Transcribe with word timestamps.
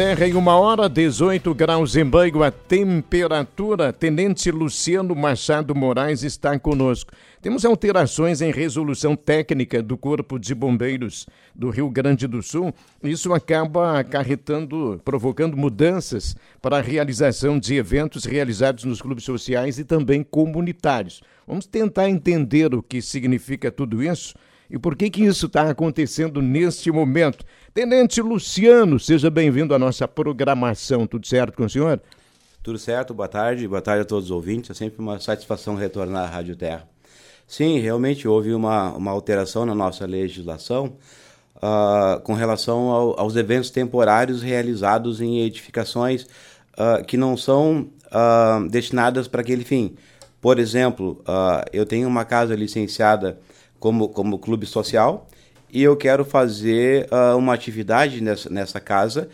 Terra 0.00 0.26
em 0.26 0.32
uma 0.32 0.56
hora, 0.56 0.88
18 0.88 1.54
graus 1.54 1.94
em 1.94 2.06
banho, 2.06 2.42
a 2.42 2.50
temperatura. 2.50 3.92
Tenente 3.92 4.50
Luciano 4.50 5.14
Machado 5.14 5.74
Moraes 5.74 6.22
está 6.22 6.58
conosco. 6.58 7.12
Temos 7.42 7.66
alterações 7.66 8.40
em 8.40 8.50
resolução 8.50 9.14
técnica 9.14 9.82
do 9.82 9.98
Corpo 9.98 10.38
de 10.38 10.54
Bombeiros 10.54 11.26
do 11.54 11.68
Rio 11.68 11.90
Grande 11.90 12.26
do 12.26 12.42
Sul. 12.42 12.72
Isso 13.02 13.34
acaba 13.34 13.98
acarretando, 13.98 14.98
provocando 15.04 15.54
mudanças 15.54 16.34
para 16.62 16.78
a 16.78 16.80
realização 16.80 17.58
de 17.58 17.74
eventos 17.74 18.24
realizados 18.24 18.84
nos 18.84 19.02
clubes 19.02 19.24
sociais 19.24 19.78
e 19.78 19.84
também 19.84 20.22
comunitários. 20.22 21.20
Vamos 21.46 21.66
tentar 21.66 22.08
entender 22.08 22.74
o 22.74 22.82
que 22.82 23.02
significa 23.02 23.70
tudo 23.70 24.02
isso 24.02 24.34
e 24.70 24.78
por 24.78 24.94
que 24.94 25.10
que 25.10 25.24
isso 25.24 25.46
está 25.46 25.68
acontecendo 25.68 26.40
neste 26.40 26.92
momento. 26.92 27.44
Tenente 27.74 28.22
Luciano, 28.22 29.00
seja 29.00 29.28
bem-vindo 29.28 29.74
à 29.74 29.78
nossa 29.78 30.06
programação. 30.06 31.06
Tudo 31.06 31.26
certo 31.26 31.56
com 31.56 31.64
o 31.64 31.70
senhor? 31.70 32.00
Tudo 32.62 32.78
certo, 32.78 33.12
boa 33.12 33.28
tarde, 33.28 33.66
boa 33.66 33.82
tarde 33.82 34.02
a 34.02 34.04
todos 34.04 34.26
os 34.26 34.30
ouvintes. 34.30 34.70
É 34.70 34.74
sempre 34.74 35.00
uma 35.00 35.18
satisfação 35.18 35.74
retornar 35.74 36.24
à 36.24 36.26
Rádio 36.26 36.54
Terra. 36.54 36.86
Sim, 37.46 37.80
realmente 37.80 38.28
houve 38.28 38.54
uma, 38.54 38.92
uma 38.92 39.10
alteração 39.10 39.66
na 39.66 39.74
nossa 39.74 40.06
legislação 40.06 40.96
uh, 41.56 42.20
com 42.20 42.34
relação 42.34 42.90
ao, 42.90 43.18
aos 43.18 43.34
eventos 43.34 43.70
temporários 43.70 44.40
realizados 44.40 45.20
em 45.20 45.40
edificações 45.40 46.22
uh, 46.22 47.04
que 47.04 47.16
não 47.16 47.36
são 47.36 47.88
uh, 48.06 48.68
destinadas 48.68 49.26
para 49.26 49.40
aquele 49.40 49.64
fim. 49.64 49.96
Por 50.40 50.58
exemplo, 50.58 51.22
eu 51.70 51.84
tenho 51.84 52.08
uma 52.08 52.24
casa 52.24 52.54
licenciada 52.54 53.38
como, 53.80 54.08
como 54.08 54.38
clube 54.38 54.66
social 54.66 55.26
e 55.72 55.82
eu 55.82 55.96
quero 55.96 56.24
fazer 56.24 57.08
uma 57.36 57.54
atividade 57.54 58.20
nessa, 58.20 58.50
nessa 58.50 58.80
casa 58.80 59.28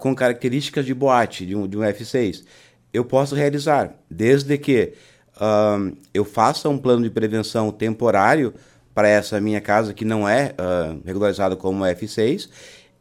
com 0.00 0.12
características 0.14 0.84
de 0.84 0.92
boate, 0.92 1.46
de 1.46 1.54
um, 1.54 1.68
de 1.68 1.78
um 1.78 1.80
F6. 1.80 2.44
Eu 2.92 3.04
posso 3.04 3.34
realizar, 3.34 3.94
desde 4.10 4.58
que 4.58 4.92
uh, 5.36 5.96
eu 6.12 6.24
faça 6.24 6.68
um 6.68 6.78
plano 6.78 7.02
de 7.02 7.10
prevenção 7.10 7.70
temporário 7.70 8.54
para 8.94 9.08
essa 9.08 9.40
minha 9.40 9.60
casa 9.60 9.92
que 9.92 10.04
não 10.04 10.28
é 10.28 10.54
uh, 10.58 11.00
regularizada 11.04 11.54
como 11.54 11.84
F6 11.84 12.48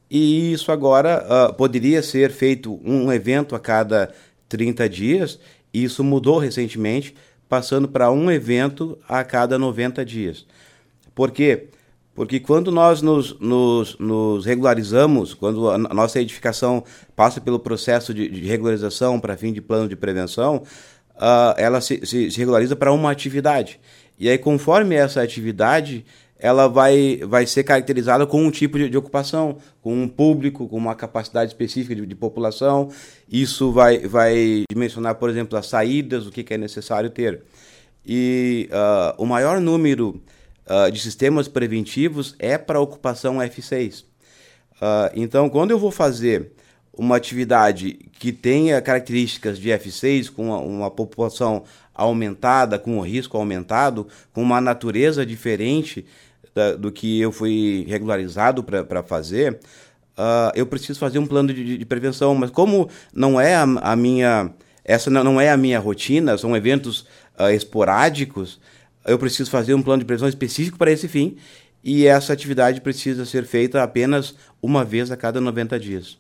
e 0.10 0.52
isso 0.52 0.72
agora 0.72 1.26
uh, 1.26 1.54
poderia 1.54 2.04
ser 2.04 2.32
feito 2.32 2.80
um 2.84 3.12
evento 3.12 3.56
a 3.56 3.60
cada 3.60 4.12
30 4.50 4.90
dias 4.90 5.40
e 5.74 5.84
isso 5.84 6.04
mudou 6.04 6.38
recentemente 6.38 7.16
passando 7.48 7.88
para 7.88 8.12
um 8.12 8.32
evento 8.32 8.98
a 9.08 9.24
cada 9.24 9.58
90 9.58 10.04
dias. 10.06 10.46
Por 11.14 11.32
quê? 11.32 11.70
Porque 12.14 12.40
quando 12.40 12.72
nós 12.72 13.02
nos, 13.02 13.38
nos, 13.40 13.98
nos, 14.00 14.46
regularizamos, 14.46 15.34
quando 15.34 15.70
a 15.70 15.78
nossa 15.78 16.20
edificação 16.22 16.84
passa 17.14 17.42
pelo 17.42 17.60
processo 17.60 18.14
de, 18.14 18.30
de 18.30 18.42
regularização 18.42 19.20
para 19.20 19.36
fim 19.36 19.52
de 19.52 19.62
plano 19.62 19.90
de 19.90 19.98
prevenção, 19.98 20.64
uh, 21.16 21.54
ela 21.58 21.82
se, 21.82 22.06
se, 22.06 22.32
se 22.32 22.38
regulariza 22.38 22.74
para 22.74 22.94
uma 22.94 23.12
atividade. 23.12 23.80
E 24.18 24.30
aí, 24.30 24.38
conforme 24.38 24.96
essa 24.96 25.22
atividade, 25.22 26.06
ela 26.38 26.68
vai, 26.68 27.20
vai 27.26 27.46
ser 27.46 27.64
caracterizada 27.64 28.26
com 28.28 28.44
um 28.44 28.52
tipo 28.52 28.78
de, 28.78 28.90
de 28.90 28.98
ocupação, 28.98 29.58
com 29.82 29.94
um 29.94 30.08
público, 30.08 30.68
com 30.68 30.78
uma 30.78 30.94
capacidade 30.94 31.52
específica 31.52 31.96
de, 31.96 32.06
de, 32.06 32.16
população. 32.16 32.90
Isso 33.32 33.72
vai, 33.72 34.00
vai 34.00 34.64
dimensionar, 34.70 35.16
por 35.16 35.30
exemplo, 35.30 35.58
as 35.58 35.68
saídas, 35.68 36.28
o 36.28 36.32
que, 36.32 36.44
que 36.44 36.54
é 36.54 36.58
necessário 36.58 37.10
ter. 37.10 37.42
E 38.06 38.70
uh, 38.72 39.22
o 39.22 39.26
maior 39.26 39.60
número 39.62 40.22
uh, 40.68 40.92
de 40.92 41.00
sistemas 41.00 41.48
preventivos 41.48 42.36
é 42.38 42.58
para 42.58 42.78
a 42.80 42.82
ocupação 42.82 43.38
F6. 43.38 44.04
Uh, 44.76 45.10
então, 45.16 45.50
quando 45.50 45.72
eu 45.72 45.80
vou 45.80 45.92
fazer 45.92 46.52
uma 46.98 47.16
atividade 47.16 47.94
que 48.20 48.32
tenha 48.32 48.82
características 48.82 49.58
de 49.58 49.70
F6, 49.70 50.32
com 50.32 50.48
uma, 50.48 50.60
uma 50.60 50.92
população 50.92 51.64
aumentada, 51.96 52.78
com 52.78 53.00
o 53.00 53.02
risco 53.02 53.38
aumentado, 53.38 54.08
com 54.34 54.42
uma 54.42 54.60
natureza 54.60 55.26
diferente 55.26 56.06
da, 56.54 56.76
do 56.76 56.92
que 56.92 57.20
eu 57.20 57.32
fui 57.32 57.86
regularizado 57.88 58.64
para 58.64 59.02
fazer, 59.02 59.60
uh, 60.18 60.52
eu 60.54 60.66
preciso 60.66 61.00
fazer 61.00 61.20
um 61.20 61.26
plano 61.26 61.54
de, 61.54 61.78
de, 61.78 61.86
prevenção. 61.86 62.36
Mas 62.36 62.52
como 62.52 62.90
não 63.14 63.40
é 63.40 63.56
a, 63.56 63.64
a, 63.64 63.96
minha, 63.96 64.52
essa 64.84 65.10
não 65.10 65.40
é 65.40 65.50
a 65.50 65.58
minha 65.58 65.80
rotina, 65.80 66.38
são 66.38 66.56
eventos 66.56 67.02
uh, 67.40 67.50
esporádicos, 67.54 68.60
eu 69.06 69.20
preciso 69.20 69.50
fazer 69.52 69.74
um 69.74 69.82
plano 69.82 70.00
de 70.00 70.06
prevenção 70.06 70.28
específico 70.28 70.78
para 70.78 70.92
esse 70.92 71.08
fim. 71.08 71.38
E 71.84 72.08
essa 72.08 72.34
atividade 72.34 72.82
precisa 72.82 73.26
ser 73.26 73.46
feita 73.46 73.84
apenas 73.84 74.34
uma 74.60 74.84
vez 74.84 75.12
a 75.12 75.18
cada 75.18 75.40
90 75.40 75.80
dias. 75.80 76.18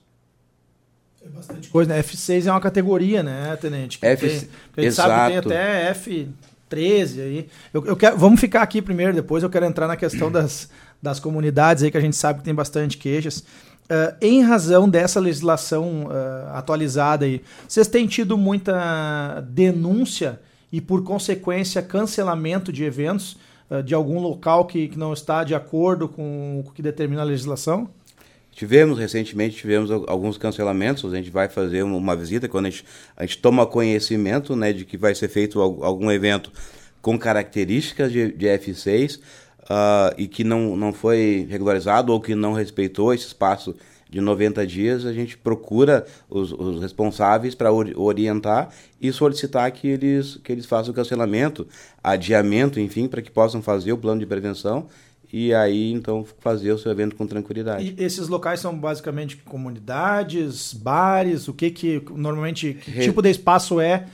É 1.25 1.29
bastante 1.29 1.69
coisa, 1.69 1.93
né? 1.93 2.01
F6 2.03 2.45
é 2.45 2.51
uma 2.51 2.61
categoria, 2.61 3.23
né, 3.23 3.57
Tenente? 3.59 3.97
Que 3.97 4.05
F... 4.05 4.27
Tem, 4.27 4.29
a 4.29 4.81
gente 4.81 4.87
Exato. 4.87 5.09
sabe 5.09 5.33
que 5.33 5.47
tem 5.47 5.57
até 5.57 5.93
F13 5.93 7.19
aí. 7.19 7.47
Eu, 7.73 7.85
eu 7.87 7.95
quero, 7.95 8.15
vamos 8.15 8.39
ficar 8.39 8.61
aqui 8.61 8.79
primeiro, 8.79 9.11
depois 9.13 9.41
eu 9.41 9.49
quero 9.49 9.65
entrar 9.65 9.87
na 9.87 9.97
questão 9.97 10.31
das, 10.31 10.69
das 11.01 11.19
comunidades 11.19 11.81
aí, 11.81 11.89
que 11.89 11.97
a 11.97 12.01
gente 12.01 12.15
sabe 12.15 12.39
que 12.39 12.45
tem 12.45 12.53
bastante 12.53 12.97
queixas. 12.97 13.39
Uh, 13.39 14.15
em 14.21 14.43
razão 14.43 14.87
dessa 14.87 15.19
legislação 15.19 16.05
uh, 16.05 16.49
atualizada 16.53 17.25
aí, 17.25 17.41
vocês 17.67 17.87
têm 17.87 18.05
tido 18.07 18.37
muita 18.37 19.41
denúncia 19.49 20.39
e, 20.71 20.81
por 20.81 21.03
consequência, 21.03 21.81
cancelamento 21.81 22.71
de 22.71 22.83
eventos 22.83 23.37
uh, 23.69 23.81
de 23.81 23.95
algum 23.95 24.19
local 24.19 24.65
que, 24.65 24.87
que 24.87 24.97
não 24.97 25.13
está 25.13 25.43
de 25.43 25.55
acordo 25.55 26.07
com 26.07 26.63
o 26.65 26.71
que 26.71 26.81
determina 26.81 27.21
a 27.21 27.25
legislação? 27.25 27.89
Tivemos 28.55 28.97
recentemente 28.97 29.57
tivemos 29.57 29.91
alguns 29.91 30.37
cancelamentos. 30.37 31.13
A 31.13 31.17
gente 31.17 31.29
vai 31.29 31.49
fazer 31.49 31.83
uma 31.83 32.15
visita 32.15 32.47
quando 32.47 32.67
a 32.67 32.69
gente, 32.69 32.85
a 33.17 33.25
gente 33.25 33.37
toma 33.39 33.65
conhecimento 33.65 34.55
né, 34.55 34.71
de 34.71 34.85
que 34.85 34.95
vai 34.95 35.13
ser 35.13 35.27
feito 35.27 35.61
algum 35.61 36.09
evento 36.09 36.53
com 37.01 37.19
características 37.19 38.13
de, 38.13 38.31
de 38.31 38.45
F6 38.45 39.17
uh, 39.17 39.21
ah, 39.69 40.13
e 40.17 40.25
que 40.25 40.45
não, 40.45 40.77
não 40.77 40.93
foi 40.93 41.45
regularizado 41.49 42.13
ou 42.13 42.21
que 42.21 42.33
não 42.33 42.53
respeitou 42.53 43.13
esse 43.13 43.27
espaço 43.27 43.75
de 44.09 44.21
90 44.21 44.65
dias, 44.65 45.05
a 45.05 45.11
gente 45.11 45.37
procura 45.37 46.05
os, 46.29 46.53
os 46.53 46.81
responsáveis 46.81 47.53
para 47.53 47.73
orientar 47.73 48.69
e 49.01 49.11
solicitar 49.11 49.69
que 49.71 49.89
eles, 49.89 50.39
que 50.41 50.53
eles 50.53 50.65
façam 50.65 50.93
o 50.93 50.95
cancelamento, 50.95 51.67
adiamento, 52.01 52.79
enfim, 52.79 53.09
para 53.09 53.21
que 53.21 53.29
possam 53.29 53.61
fazer 53.61 53.91
o 53.91 53.97
plano 53.97 54.21
de 54.21 54.25
prevenção 54.25 54.87
e 55.37 55.53
aí 55.53 55.91
então 55.91 56.25
fazer 56.39 56.71
o 56.71 56.77
seu 56.77 56.89
evento 56.89 57.13
com 57.13 57.27
tranquilidade. 57.27 57.93
E 57.99 58.01
esses 58.01 58.29
locais 58.29 58.61
são 58.61 58.73
basicamente 58.73 59.35
comunidades, 59.35 60.73
bares, 60.73 61.49
o 61.49 61.53
que 61.53 61.69
que 61.71 62.01
normalmente 62.11 62.75
que 62.75 62.89
Re... 62.89 63.03
tipo 63.03 63.21
de 63.21 63.31
espaço 63.31 63.81
é 63.81 64.05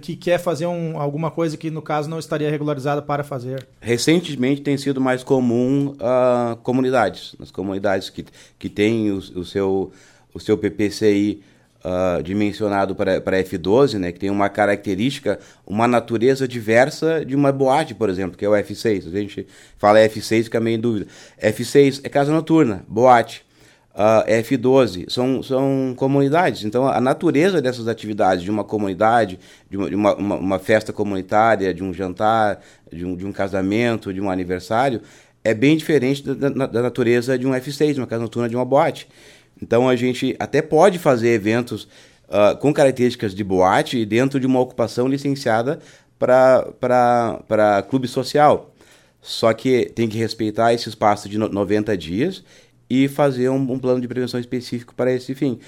que 0.00 0.16
quer 0.16 0.38
fazer 0.38 0.66
um, 0.66 0.98
alguma 0.98 1.30
coisa 1.30 1.56
que 1.56 1.70
no 1.70 1.80
caso 1.80 2.10
não 2.10 2.18
estaria 2.18 2.50
regularizada 2.50 3.00
para 3.00 3.22
fazer? 3.22 3.68
Recentemente 3.80 4.60
tem 4.60 4.76
sido 4.76 5.00
mais 5.00 5.22
comum 5.22 5.92
uh, 5.92 6.56
comunidades, 6.56 7.36
nas 7.38 7.52
comunidades 7.52 8.10
que, 8.10 8.24
que 8.58 8.68
têm 8.68 9.12
o, 9.12 9.18
o, 9.18 9.44
seu, 9.44 9.92
o 10.34 10.40
seu 10.40 10.58
PPCI 10.58 11.40
uh, 11.84 12.22
dimensionado 12.22 12.94
para, 12.94 13.20
para 13.20 13.42
F12, 13.42 13.98
né, 13.98 14.12
que 14.12 14.18
tem 14.18 14.30
uma 14.30 14.48
característica, 14.48 15.38
uma 15.66 15.86
natureza 15.86 16.46
diversa 16.46 17.24
de 17.24 17.36
uma 17.36 17.52
boate, 17.52 17.94
por 17.94 18.08
exemplo, 18.08 18.36
que 18.36 18.44
é 18.44 18.48
o 18.48 18.52
F6. 18.52 19.06
A 19.06 19.18
gente 19.18 19.46
fala 19.76 19.98
F6 20.00 20.44
fica 20.44 20.60
meio 20.60 20.76
em 20.76 20.80
dúvida. 20.80 21.06
F6 21.42 22.00
é 22.04 22.08
casa 22.08 22.32
noturna, 22.32 22.84
boate. 22.88 23.46
Uh, 23.94 24.22
F12 24.44 25.10
são, 25.10 25.42
são 25.42 25.92
comunidades. 25.96 26.62
Então, 26.62 26.86
a 26.86 27.00
natureza 27.00 27.60
dessas 27.60 27.88
atividades, 27.88 28.44
de 28.44 28.50
uma 28.50 28.62
comunidade, 28.62 29.40
de 29.68 29.76
uma, 29.76 29.88
de 29.88 29.94
uma, 29.96 30.14
uma, 30.14 30.36
uma 30.36 30.58
festa 30.60 30.92
comunitária, 30.92 31.74
de 31.74 31.82
um 31.82 31.92
jantar, 31.92 32.60
de 32.92 33.04
um, 33.04 33.16
de 33.16 33.26
um 33.26 33.32
casamento, 33.32 34.14
de 34.14 34.20
um 34.20 34.30
aniversário, 34.30 35.00
é 35.42 35.52
bem 35.52 35.76
diferente 35.76 36.22
da, 36.22 36.48
da, 36.48 36.66
da 36.66 36.82
natureza 36.82 37.36
de 37.36 37.44
um 37.44 37.50
F6, 37.50 37.96
uma 37.96 38.06
casa 38.06 38.22
noturna 38.22 38.48
de 38.48 38.54
uma 38.54 38.64
boate. 38.64 39.08
Então 39.60 39.88
a 39.88 39.96
gente 39.96 40.36
até 40.38 40.62
pode 40.62 40.98
fazer 40.98 41.30
eventos 41.30 41.88
uh, 42.28 42.56
com 42.58 42.72
características 42.72 43.34
de 43.34 43.42
boate 43.42 44.04
dentro 44.04 44.38
de 44.38 44.46
uma 44.46 44.60
ocupação 44.60 45.08
licenciada 45.08 45.78
para 46.18 47.82
clube 47.88 48.08
social. 48.08 48.74
Só 49.20 49.52
que 49.52 49.90
tem 49.94 50.08
que 50.08 50.16
respeitar 50.16 50.72
esse 50.72 50.88
espaço 50.88 51.28
de 51.28 51.38
90 51.38 51.96
dias 51.96 52.42
e 52.88 53.08
fazer 53.08 53.48
um, 53.50 53.72
um, 53.72 53.78
plano 53.78 54.00
de 54.00 54.08
prevenção 54.08 54.40
específico 54.40 54.94
para 54.94 55.12
esse 55.12 55.34
fim. 55.34 55.58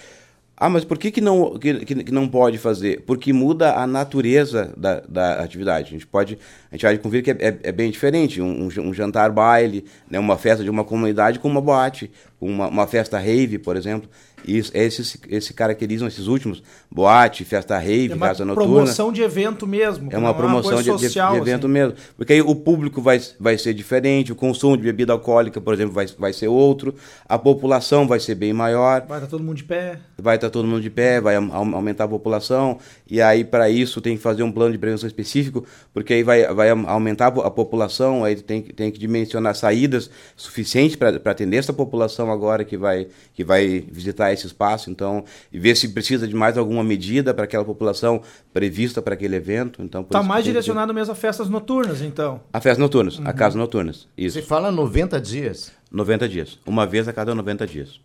Ah, 0.62 0.69
mas 0.69 0.85
por 0.85 0.99
que, 0.99 1.11
que, 1.11 1.23
não, 1.23 1.59
que, 1.59 1.87
que 1.87 2.12
não 2.12 2.29
pode 2.29 2.59
fazer? 2.59 3.03
Porque 3.07 3.33
muda 3.33 3.73
a 3.73 3.87
natureza 3.87 4.75
da, 4.77 5.01
da 5.09 5.41
atividade. 5.41 5.89
A 5.89 5.91
gente 5.93 6.07
pode, 6.07 6.39
a 6.71 6.75
gente 6.75 6.83
vai 6.83 6.99
convir 6.99 7.23
que 7.23 7.31
é, 7.31 7.37
é, 7.41 7.59
é 7.62 7.73
bem 7.73 7.91
diferente. 7.91 8.43
Um, 8.43 8.67
um, 8.67 8.93
jantar 8.93 9.33
baile, 9.33 9.87
né, 10.11 10.19
uma 10.19 10.37
festa 10.37 10.62
de 10.62 10.69
uma 10.69 10.85
comunidade 10.85 11.39
com 11.39 11.49
uma 11.49 11.62
boate 11.62 12.11
uma, 12.41 12.69
uma 12.69 12.87
festa 12.87 13.19
rave, 13.19 13.59
por 13.59 13.77
exemplo. 13.77 14.09
Isso, 14.47 14.71
esses, 14.75 15.17
esse 15.29 15.53
caracterizam 15.53 16.09
esses 16.09 16.27
últimos, 16.27 16.63
boate, 16.91 17.45
festa 17.45 17.79
rave, 17.79 18.13
é 18.13 18.15
uma 18.15 18.27
casa 18.29 18.45
noturna. 18.45 18.73
promoção 18.73 19.13
de 19.13 19.23
evento 19.23 19.67
mesmo. 19.67 20.09
É 20.11 20.19
uma 20.19 20.35
promoção 20.35 20.73
uma 20.73 20.83
de, 20.83 20.91
social, 20.91 21.33
de, 21.33 21.37
de, 21.37 21.43
evento 21.43 21.67
assim. 21.67 21.73
mesmo. 21.73 21.95
Porque 22.17 22.33
aí 22.33 22.41
o 22.41 22.55
público 22.55 23.01
vai, 23.01 23.21
vai 23.39 23.57
ser 23.59 23.75
diferente, 23.75 24.33
o 24.33 24.37
consumo 24.37 24.77
de 24.77 24.83
bebida 24.83 25.13
alcoólica, 25.13 25.61
por 25.61 25.75
exemplo, 25.75 25.93
vai, 25.93 26.07
vai 26.19 26.33
ser 26.33 26.49
outro, 26.49 26.95
a 27.29 27.39
população 27.39 28.07
vai 28.07 28.21
ser 28.21 28.35
bem 28.35 28.53
maior. 28.53 29.05
Vai 29.07 29.19
estar 29.19 29.21
tá 29.21 29.27
todo 29.27 29.43
mundo 29.43 29.57
de 29.57 29.65
pé. 29.65 29.99
Vai 30.19 30.37
estar 30.37 30.49
tá 30.49 30.53
todo 30.53 30.67
mundo 30.67 30.81
de 30.81 30.91
pé, 30.91 31.21
vai 31.21 31.37
aumentar 31.37 32.05
a 32.05 32.09
população, 32.09 32.79
e 33.09 33.21
aí 33.21 33.45
para 33.45 33.69
isso 33.71 34.01
tem 34.01 34.17
que 34.17 34.23
fazer 34.23 34.43
um 34.43 34.53
plano 34.53 34.73
de 34.73 34.79
prevenção 34.79 35.07
específico, 35.07 35.65
porque 35.93 36.15
aí 36.15 36.23
vai, 36.23 36.53
vai 36.55 36.71
aumentar 36.71 37.29
a 37.29 37.51
população, 37.51 38.25
aí 38.25 38.37
tem, 38.37 38.63
tem 38.63 38.91
que 38.91 38.99
dimensionar 38.99 39.55
saídas 39.55 40.11
suficientes 40.37 40.97
para 40.97 41.17
atender 41.31 41.57
essa 41.57 41.73
população 41.73 42.31
agora 42.31 42.65
que 42.65 42.77
vai, 42.77 43.07
que 43.35 43.45
vai 43.45 43.85
visitar 43.91 44.30
esse 44.32 44.47
espaço, 44.47 44.91
então, 44.91 45.25
e 45.53 45.59
ver 45.59 45.77
se 45.77 45.88
precisa 45.88 46.27
de 46.27 46.35
mais 46.35 46.56
alguma 46.56 46.82
medida 46.82 47.32
para 47.35 47.44
aquela 47.44 47.65
população 47.65 48.23
prevista 48.53 49.00
para 49.00 49.15
aquele 49.15 49.37
evento. 49.37 49.82
Então, 49.82 50.03
Está 50.03 50.23
mais 50.23 50.44
direcionado 50.44 50.93
mesmo 50.94 51.12
a 51.12 51.15
festas 51.15 51.49
noturnas, 51.49 52.00
então? 52.03 52.41
A 52.53 52.61
festas 52.61 52.79
noturnas, 52.79 53.19
uhum. 53.19 53.27
a 53.27 53.32
casas 53.32 53.56
noturnas, 53.56 54.09
isso. 54.17 54.38
Você 54.38 54.43
fala 54.47 54.71
90 54.71 55.21
dias? 55.21 55.73
90 55.91 56.29
dias, 56.29 56.59
uma 56.67 56.87
vez 56.87 57.09
a 57.09 57.12
cada 57.12 57.35
90 57.35 57.67
dias. 57.67 58.00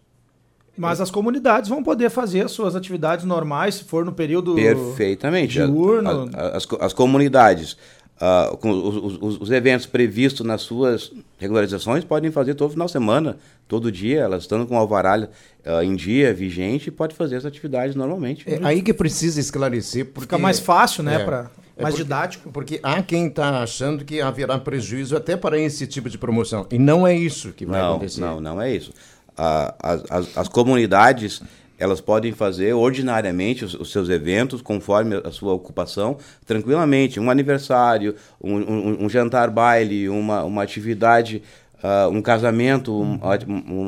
Mas 0.78 1.00
as 1.00 1.10
comunidades 1.10 1.70
vão 1.70 1.82
poder 1.82 2.10
fazer 2.10 2.42
as 2.42 2.52
suas 2.52 2.76
atividades 2.76 3.24
normais, 3.24 3.76
se 3.76 3.84
for 3.86 4.04
no 4.04 4.12
período 4.12 4.56
Perfeitamente. 4.56 5.54
diurno. 5.54 6.30
As, 6.34 6.56
as, 6.56 6.68
as 6.82 6.94
comunidades 6.94 7.78
Uh, 8.16 8.56
com 8.56 8.72
os, 8.72 9.18
os, 9.22 9.42
os, 9.42 9.52
eventos 9.52 9.86
previstos 9.86 10.46
nas 10.46 10.62
suas 10.62 11.12
regularizações 11.38 12.06
podem 12.06 12.32
fazer 12.32 12.56
todo 12.56 12.72
final 12.72 12.86
de 12.86 12.94
semana, 12.94 13.38
todo 13.68 13.92
dia, 13.92 14.22
elas 14.22 14.44
estando 14.44 14.66
com 14.66 14.76
o 14.76 14.78
alvará 14.78 15.20
uh, 15.20 15.84
em 15.84 15.98
dia, 15.98 16.34
vigente, 16.34 16.90
pode 16.90 17.14
fazer 17.14 17.36
essa 17.36 17.50
atividade 17.50 17.98
normalmente. 17.98 18.46
É 18.50 18.58
aí 18.64 18.82
que 18.82 18.94
precisa 18.94 19.38
esclarecer. 19.42 20.06
Porque... 20.06 20.22
Fica 20.22 20.38
mais 20.38 20.60
fácil, 20.60 21.04
né? 21.04 21.16
É, 21.16 21.26
pra, 21.26 21.52
é 21.76 21.84
mais 21.84 21.96
porque, 21.96 22.04
didático. 22.04 22.52
Porque 22.52 22.80
há 22.82 23.04
quem 23.04 23.28
está 23.28 23.62
achando 23.62 24.06
que 24.06 24.22
haverá 24.22 24.58
prejuízo 24.58 25.18
até 25.18 25.36
para 25.36 25.60
esse 25.60 25.86
tipo 25.86 26.10
de 26.10 26.18
promoção. 26.18 26.66
E 26.72 26.80
não 26.80 27.06
é 27.06 27.14
isso 27.14 27.52
que 27.52 27.66
vai 27.66 27.82
não, 27.82 27.96
acontecer. 27.96 28.22
Não, 28.22 28.40
não 28.40 28.62
é 28.62 28.74
isso. 28.74 28.92
Uh, 29.38 29.76
as, 29.78 30.04
as, 30.10 30.38
as 30.38 30.48
comunidades 30.48 31.42
elas 31.78 32.02
podem 32.02 32.32
fazer 32.32 32.74
ordinariamente 32.74 33.66
os, 33.66 33.74
os, 33.74 33.92
seus 33.92 34.10
eventos 34.10 34.62
conforme 34.62 35.22
a 35.24 35.32
sua 35.32 35.54
ocupação 35.54 36.18
tranquilamente 36.46 37.20
um 37.20 37.30
aniversário 37.30 38.16
um, 38.42 38.56
um, 38.56 39.06
um 39.06 39.10
jantar 39.10 39.50
baile 39.50 40.08
uma, 40.10 40.44
uma 40.44 40.64
atividade 40.64 41.42
uh, 41.84 42.10
um 42.10 42.22
casamento 42.22 42.94
um, 42.94 43.20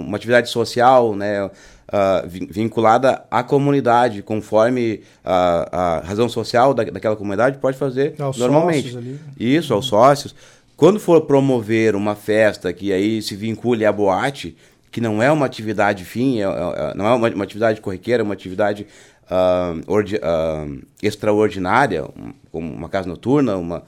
uma 0.01 0.17
atividade 0.17 0.49
social 0.49 1.15
né 1.15 1.49
Uh, 1.87 2.27
vinculada 2.51 3.23
à 3.31 3.41
comunidade, 3.41 4.21
conforme 4.21 4.99
a, 5.23 5.69
a 5.71 5.99
razão 6.01 6.27
social 6.27 6.73
da, 6.73 6.83
daquela 6.83 7.15
comunidade, 7.15 7.59
pode 7.59 7.77
fazer 7.77 8.13
aos 8.19 8.37
normalmente. 8.37 9.17
Isso, 9.39 9.73
aos 9.73 9.85
sócios. 9.85 10.35
Quando 10.77 10.99
for 10.99 11.21
promover 11.21 11.95
uma 11.95 12.13
festa 12.13 12.71
que 12.71 12.91
aí 12.91 13.21
se 13.21 13.37
vincule 13.37 13.83
à 13.83 13.91
boate, 13.91 14.57
que 14.91 15.01
não 15.01 15.21
é 15.21 15.31
uma 15.31 15.45
atividade 15.45 16.05
fim, 16.05 16.39
é, 16.39 16.43
é, 16.43 16.45
é, 16.45 16.93
não 16.95 17.05
é 17.05 17.13
uma, 17.13 17.29
uma, 17.29 17.43
atividade 17.43 17.81
corriqueira, 17.81 18.21
é 18.21 18.25
uma 18.25 18.33
atividade 18.33 18.87
uh, 19.29 19.91
ordi, 19.91 20.15
uh, 20.15 20.81
extraordinária, 21.01 22.05
como 22.51 22.73
uma 22.73 22.89
casa 22.89 23.07
noturna, 23.07 23.57
uma, 23.57 23.83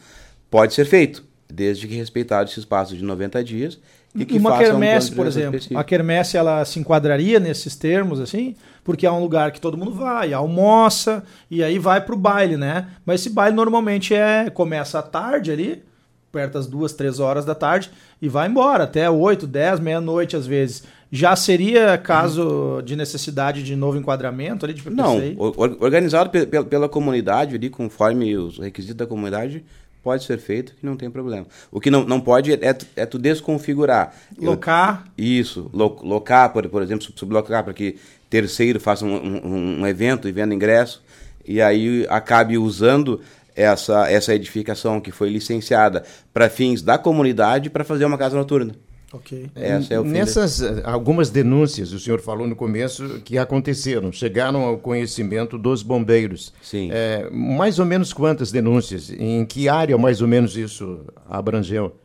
pode 0.49 0.73
ser 0.73 0.85
feito, 0.85 1.23
desde 1.47 1.87
que 1.87 1.95
respeitado 1.95 2.49
esse 2.49 2.59
espaço 2.59 2.95
de 2.95 3.03
90 3.03 3.43
dias 3.43 3.79
e 4.15 4.25
que 4.25 4.37
uma 4.37 4.57
quermesse, 4.57 5.11
um 5.11 5.15
por 5.15 5.27
exemplo, 5.27 5.55
específico. 5.55 5.79
a 5.79 5.83
quermesse 5.83 6.35
ela 6.35 6.65
se 6.65 6.79
enquadraria 6.79 7.39
nesses 7.39 7.75
termos 7.75 8.19
assim, 8.19 8.55
porque 8.83 9.05
é 9.05 9.11
um 9.11 9.19
lugar 9.19 9.51
que 9.51 9.61
todo 9.61 9.77
mundo 9.77 9.93
vai, 9.93 10.33
almoça 10.33 11.23
e 11.49 11.63
aí 11.63 11.77
vai 11.77 12.01
para 12.01 12.15
o 12.15 12.17
baile, 12.17 12.57
né? 12.57 12.87
Mas 13.05 13.21
esse 13.21 13.29
baile 13.29 13.55
normalmente 13.55 14.13
é 14.15 14.49
começa 14.49 14.99
à 14.99 15.01
tarde 15.01 15.51
ali, 15.51 15.83
perto 16.31 16.53
das 16.53 16.67
duas, 16.67 16.93
três 16.93 17.19
horas 17.19 17.45
da 17.45 17.55
tarde 17.55 17.89
e 18.21 18.29
vai 18.29 18.47
embora 18.47 18.83
até 18.83 19.09
oito, 19.09 19.47
dez, 19.47 19.79
meia-noite 19.79 20.35
às 20.35 20.45
vezes 20.45 20.83
já 21.11 21.35
seria 21.35 21.97
caso 21.97 22.81
de 22.85 22.95
necessidade 22.95 23.63
de 23.63 23.75
novo 23.75 23.97
enquadramento 23.97 24.65
ali 24.65 24.73
de 24.73 24.83
PPCI? 24.83 25.35
Não, 25.35 25.53
organizado 25.79 26.29
pela, 26.29 26.63
pela 26.63 26.89
comunidade 26.89 27.55
ali, 27.55 27.69
conforme 27.69 28.37
os 28.37 28.59
requisitos 28.59 28.97
da 28.97 29.07
comunidade, 29.07 29.65
pode 30.03 30.23
ser 30.23 30.37
feito 30.37 30.75
que 30.75 30.85
não 30.85 30.95
tem 30.95 31.09
problema. 31.09 31.47
O 31.71 31.79
que 31.79 31.89
não, 31.89 32.03
não 32.03 32.21
pode 32.21 32.53
é, 32.53 32.77
é 32.95 33.05
tu 33.05 33.17
desconfigurar. 33.17 34.13
Locar? 34.39 35.05
Eu, 35.17 35.25
isso, 35.25 35.69
lo, 35.73 35.99
locar, 36.03 36.53
por, 36.53 36.67
por 36.69 36.81
exemplo, 36.83 37.07
sublocar 37.15 37.63
para 37.63 37.73
que 37.73 37.97
terceiro 38.29 38.79
faça 38.79 39.03
um, 39.03 39.15
um, 39.15 39.81
um 39.81 39.87
evento 39.87 40.27
e 40.27 40.31
venda 40.31 40.53
ingresso, 40.53 41.01
e 41.43 41.59
aí 41.59 42.05
acabe 42.09 42.57
usando 42.57 43.19
essa, 43.59 44.09
essa 44.09 44.33
edificação 44.33 45.01
que 45.01 45.11
foi 45.11 45.29
licenciada 45.29 46.03
para 46.33 46.49
fins 46.49 46.81
da 46.81 46.97
comunidade 46.97 47.69
para 47.69 47.83
fazer 47.83 48.05
uma 48.05 48.17
casa 48.17 48.37
noturna. 48.37 48.73
Ok. 49.11 49.49
Essa 49.55 49.95
é 49.95 49.99
o 49.99 50.03
Nessas 50.03 50.61
eh, 50.61 50.83
algumas 50.83 51.31
denúncias, 51.31 51.91
o 51.91 51.99
senhor 51.99 52.21
falou 52.21 52.47
no 52.47 52.55
começo, 52.55 53.21
que 53.25 53.39
aconteceram, 53.39 54.11
chegaram 54.11 54.61
ao 54.61 54.77
conhecimento 54.77 55.57
dos 55.57 55.81
bombeiros. 55.81 56.53
Sim. 56.61 56.89
É, 56.91 57.27
mais 57.31 57.79
ou 57.79 57.85
menos 57.85 58.13
quantas 58.13 58.51
denúncias? 58.51 59.09
Em 59.09 59.43
que 59.45 59.67
área 59.67 59.97
mais 59.97 60.21
ou 60.21 60.27
menos 60.27 60.55
isso 60.55 61.01
abrangeu? 61.27 61.95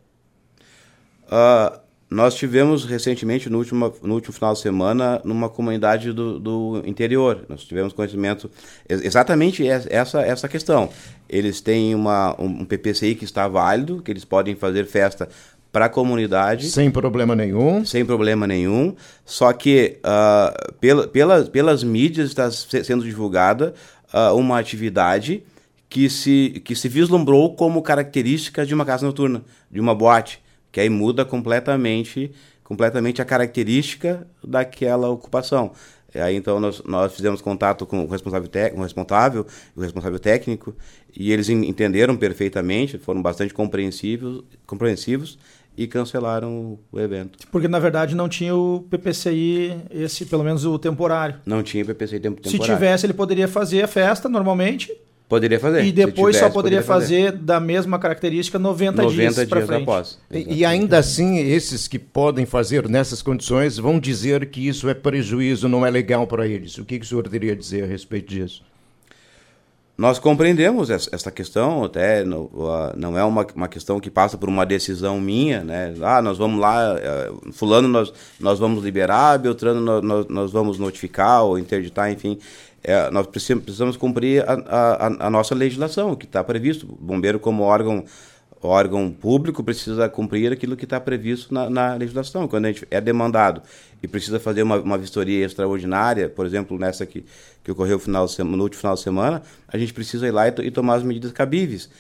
Uh, 1.26 1.83
nós 2.14 2.36
tivemos 2.36 2.84
recentemente, 2.84 3.50
no 3.50 3.58
último, 3.58 3.92
no 4.00 4.14
último 4.14 4.32
final 4.32 4.52
de 4.52 4.60
semana, 4.60 5.20
numa 5.24 5.48
comunidade 5.48 6.12
do, 6.12 6.38
do 6.38 6.82
interior. 6.86 7.44
Nós 7.48 7.64
tivemos 7.64 7.92
conhecimento 7.92 8.48
exatamente 8.88 9.66
essa, 9.66 10.22
essa 10.22 10.48
questão. 10.48 10.88
Eles 11.28 11.60
têm 11.60 11.92
uma, 11.92 12.40
um 12.40 12.64
PPCI 12.64 13.16
que 13.16 13.24
está 13.24 13.48
válido, 13.48 14.00
que 14.00 14.12
eles 14.12 14.24
podem 14.24 14.54
fazer 14.54 14.86
festa 14.86 15.28
para 15.72 15.86
a 15.86 15.88
comunidade. 15.88 16.70
Sem 16.70 16.88
problema 16.88 17.34
nenhum. 17.34 17.84
Sem 17.84 18.04
problema 18.04 18.46
nenhum. 18.46 18.94
Só 19.24 19.52
que 19.52 19.98
uh, 19.98 20.72
pela, 20.74 21.08
pela, 21.08 21.42
pelas 21.46 21.82
mídias 21.82 22.28
está 22.28 22.48
sendo 22.48 23.02
divulgada 23.02 23.74
uh, 24.12 24.36
uma 24.36 24.60
atividade 24.60 25.42
que 25.88 26.08
se, 26.08 26.62
que 26.64 26.76
se 26.76 26.88
vislumbrou 26.88 27.56
como 27.56 27.82
característica 27.82 28.64
de 28.64 28.72
uma 28.72 28.84
casa 28.84 29.04
noturna, 29.04 29.42
de 29.68 29.80
uma 29.80 29.96
boate, 29.96 30.43
que 30.74 30.80
aí 30.80 30.90
muda 30.90 31.24
completamente, 31.24 32.32
completamente 32.64 33.22
a 33.22 33.24
característica 33.24 34.26
daquela 34.42 35.08
ocupação. 35.08 35.70
Aí 36.12 36.34
então 36.34 36.58
nós, 36.58 36.82
nós 36.84 37.14
fizemos 37.14 37.40
contato 37.40 37.86
com 37.86 38.04
o 38.04 38.08
responsável, 38.08 38.50
com 38.72 38.80
o 38.80 38.82
responsável, 38.82 39.46
o 39.76 39.80
responsável 39.80 40.18
técnico, 40.18 40.74
e 41.16 41.30
eles 41.30 41.48
entenderam 41.48 42.16
perfeitamente, 42.16 42.98
foram 42.98 43.22
bastante 43.22 43.54
compreensivos, 43.54 44.42
compreensivos 44.66 45.38
e 45.76 45.86
cancelaram 45.86 46.76
o 46.90 46.98
evento. 47.00 47.38
Porque 47.52 47.68
na 47.68 47.78
verdade 47.78 48.16
não 48.16 48.28
tinha 48.28 48.54
o 48.56 48.84
PPCI, 48.90 49.76
esse 49.92 50.26
pelo 50.26 50.42
menos 50.42 50.64
o 50.64 50.76
temporário. 50.76 51.36
Não 51.46 51.62
tinha 51.62 51.84
PPCI 51.84 52.18
temporário. 52.18 52.50
Se 52.50 52.58
tivesse, 52.58 53.06
ele 53.06 53.14
poderia 53.14 53.46
fazer 53.46 53.82
a 53.82 53.86
festa 53.86 54.28
normalmente. 54.28 54.92
Poderia 55.28 55.58
fazer. 55.58 55.84
E 55.84 55.90
depois 55.90 56.36
tivesse, 56.36 56.38
só 56.40 56.50
poderia, 56.50 56.80
poderia 56.80 56.82
fazer, 56.82 57.24
fazer, 57.32 57.42
da 57.42 57.58
mesma 57.58 57.98
característica 57.98 58.58
90, 58.58 59.02
90 59.02 59.14
dias, 59.14 59.34
dias 59.34 59.48
para 59.48 59.66
frente. 59.66 59.82
Após. 59.82 60.18
E, 60.30 60.58
e, 60.58 60.64
ainda 60.64 60.98
assim, 60.98 61.38
esses 61.38 61.88
que 61.88 61.98
podem 61.98 62.44
fazer 62.44 62.88
nessas 62.88 63.22
condições 63.22 63.78
vão 63.78 63.98
dizer 63.98 64.46
que 64.46 64.68
isso 64.68 64.88
é 64.88 64.94
prejuízo, 64.94 65.68
não 65.68 65.84
é 65.84 65.90
legal 65.90 66.26
para 66.26 66.46
eles. 66.46 66.76
O 66.76 66.84
que, 66.84 66.98
que 66.98 67.06
o 67.06 67.08
senhor 67.08 67.26
teria 67.28 67.52
a 67.52 67.56
dizer 67.56 67.84
a 67.84 67.86
respeito 67.86 68.28
disso? 68.28 68.62
Nós 69.96 70.18
compreendemos 70.18 70.90
essa 70.90 71.30
questão, 71.30 71.84
até 71.84 72.24
não 72.24 73.16
é 73.16 73.22
uma, 73.22 73.46
uma 73.54 73.68
questão 73.68 74.00
que 74.00 74.10
passa 74.10 74.36
por 74.36 74.48
uma 74.48 74.66
decisão 74.66 75.20
minha, 75.20 75.62
né? 75.62 75.94
Ah, 76.02 76.20
nós 76.20 76.36
vamos 76.36 76.60
lá, 76.60 76.96
eh, 76.98 77.32
fulano 77.52 77.86
nós, 77.86 78.12
nós 78.40 78.58
vamos 78.58 78.82
liberar, 78.82 79.38
Beltrano 79.38 80.02
nós, 80.02 80.26
nós 80.26 80.50
vamos 80.50 80.80
notificar 80.80 81.44
ou 81.44 81.56
interditar, 81.56 82.10
enfim. 82.10 82.40
É, 82.86 83.10
nós 83.10 83.26
precisamos, 83.26 83.96
cumprir 83.96 84.44
a, 84.46 84.52
a, 84.52 85.26
a 85.26 85.30
nossa 85.30 85.54
legislação, 85.54 86.14
que 86.14 86.26
está 86.26 86.44
previsto. 86.44 86.86
O 86.86 86.96
bombeiro 87.02 87.40
como 87.40 87.62
órgão 87.62 88.04
órgão 88.66 89.10
público 89.10 89.62
precisa 89.62 90.08
cumprir 90.08 90.50
aquilo 90.52 90.76
que 90.76 90.84
está 90.84 90.98
previsto 90.98 91.52
na, 91.52 91.68
na, 91.68 91.94
legislação. 91.94 92.48
Quando 92.48 92.66
a 92.66 92.68
gente 92.68 92.86
é 92.90 93.00
demandado 93.00 93.62
e 94.02 94.08
precisa 94.08 94.40
fazer 94.40 94.62
uma, 94.62 94.80
uma 94.80 94.98
vistoria 94.98 95.44
extraordinária, 95.44 96.28
por 96.28 96.46
exemplo, 96.46 96.78
nessa 96.78 97.04
que, 97.04 97.24
que 97.62 97.70
ocorreu 97.70 97.98
final 97.98 98.26
semana, 98.26 98.56
no 98.56 98.62
último 98.62 98.80
final 98.80 98.94
de 98.94 99.02
semana, 99.02 99.42
a 99.68 99.76
gente 99.76 99.92
precisa 99.92 100.26
ir 100.26 100.30
lá 100.30 100.48
e, 100.48 100.54
e 100.62 100.70
tomar 100.70 100.94
as 100.94 101.02
medidas 101.02 101.32
cabíveis. 101.32 101.90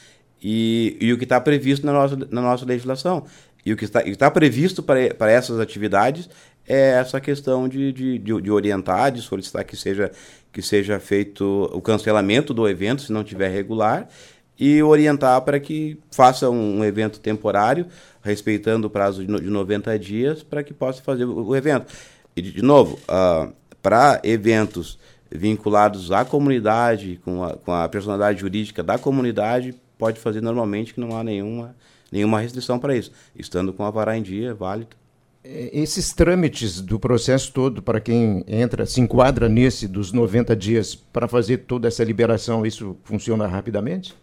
E, 0.42 0.96
e 1.00 1.12
o 1.12 1.18
que 1.18 1.24
está 1.24 1.40
previsto 1.40 1.86
na 1.86 1.92
nossa, 1.92 2.16
na 2.16 2.40
nossa 2.40 2.64
legislação. 2.64 3.24
E 3.64 3.72
o 3.72 3.76
que 3.76 3.84
está, 3.84 4.02
está 4.02 4.30
previsto 4.30 4.82
para, 4.82 5.30
essas 5.30 5.58
atividades 5.58 6.28
é 6.66 6.92
essa 6.92 7.20
questão 7.20 7.68
de, 7.68 7.92
de, 7.92 8.18
de 8.18 8.50
orientar, 8.50 9.10
de 9.10 9.22
solicitar 9.22 9.64
que 9.64 9.76
seja, 9.76 10.10
que 10.54 10.62
seja 10.62 11.00
feito 11.00 11.68
o 11.72 11.80
cancelamento 11.80 12.54
do 12.54 12.68
evento, 12.68 13.02
se 13.02 13.12
não 13.12 13.24
tiver 13.24 13.48
regular, 13.48 14.08
e 14.56 14.80
orientar 14.84 15.42
para 15.42 15.58
que 15.58 15.98
faça 16.12 16.48
um 16.48 16.84
evento 16.84 17.18
temporário, 17.18 17.86
respeitando 18.22 18.86
o 18.86 18.90
prazo 18.90 19.26
de 19.26 19.50
90 19.50 19.98
dias, 19.98 20.44
para 20.44 20.62
que 20.62 20.72
possa 20.72 21.02
fazer 21.02 21.24
o 21.24 21.56
evento. 21.56 21.92
e 22.36 22.40
de 22.40 22.62
novo, 22.62 23.00
uh, 23.08 23.52
para 23.82 24.20
eventos 24.22 24.96
vinculados 25.28 26.12
à 26.12 26.24
comunidade, 26.24 27.20
com 27.24 27.42
a, 27.42 27.54
com 27.56 27.72
a 27.72 27.88
personalidade 27.88 28.40
jurídica 28.40 28.80
da 28.80 28.96
comunidade, 28.96 29.74
pode 29.98 30.20
fazer 30.20 30.40
normalmente 30.40 30.94
que 30.94 31.00
não 31.00 31.16
há 31.16 31.24
nenhuma, 31.24 31.74
nenhuma 32.12 32.38
restrição 32.38 32.78
para 32.78 32.96
isso. 32.96 33.10
Estando 33.34 33.72
com 33.72 33.84
a 33.84 33.90
vara 33.90 34.16
em 34.16 34.22
dia, 34.22 34.54
válido. 34.54 34.96
É, 35.44 35.70
esses 35.72 36.12
trâmites 36.12 36.80
do 36.80 36.98
processo 36.98 37.52
todo, 37.52 37.82
para 37.82 38.00
quem 38.00 38.42
entra, 38.48 38.86
se 38.86 39.00
enquadra 39.00 39.48
nesse 39.48 39.86
dos 39.86 40.10
90 40.10 40.56
dias 40.56 40.94
para 40.94 41.28
fazer 41.28 41.58
toda 41.58 41.86
essa 41.86 42.02
liberação, 42.02 42.64
isso 42.64 42.96
funciona 43.04 43.46
rapidamente? 43.46 44.14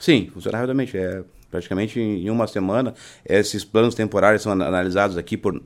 Sim, 0.00 0.30
funciona 0.32 0.56
rapidamente. 0.56 0.96
É, 0.96 1.22
praticamente 1.50 2.00
em 2.00 2.30
uma 2.30 2.46
semana. 2.46 2.94
Esses 3.28 3.64
planos 3.64 3.94
temporários 3.94 4.42
são 4.42 4.52
analisados 4.52 5.18
aqui 5.18 5.36
por, 5.36 5.60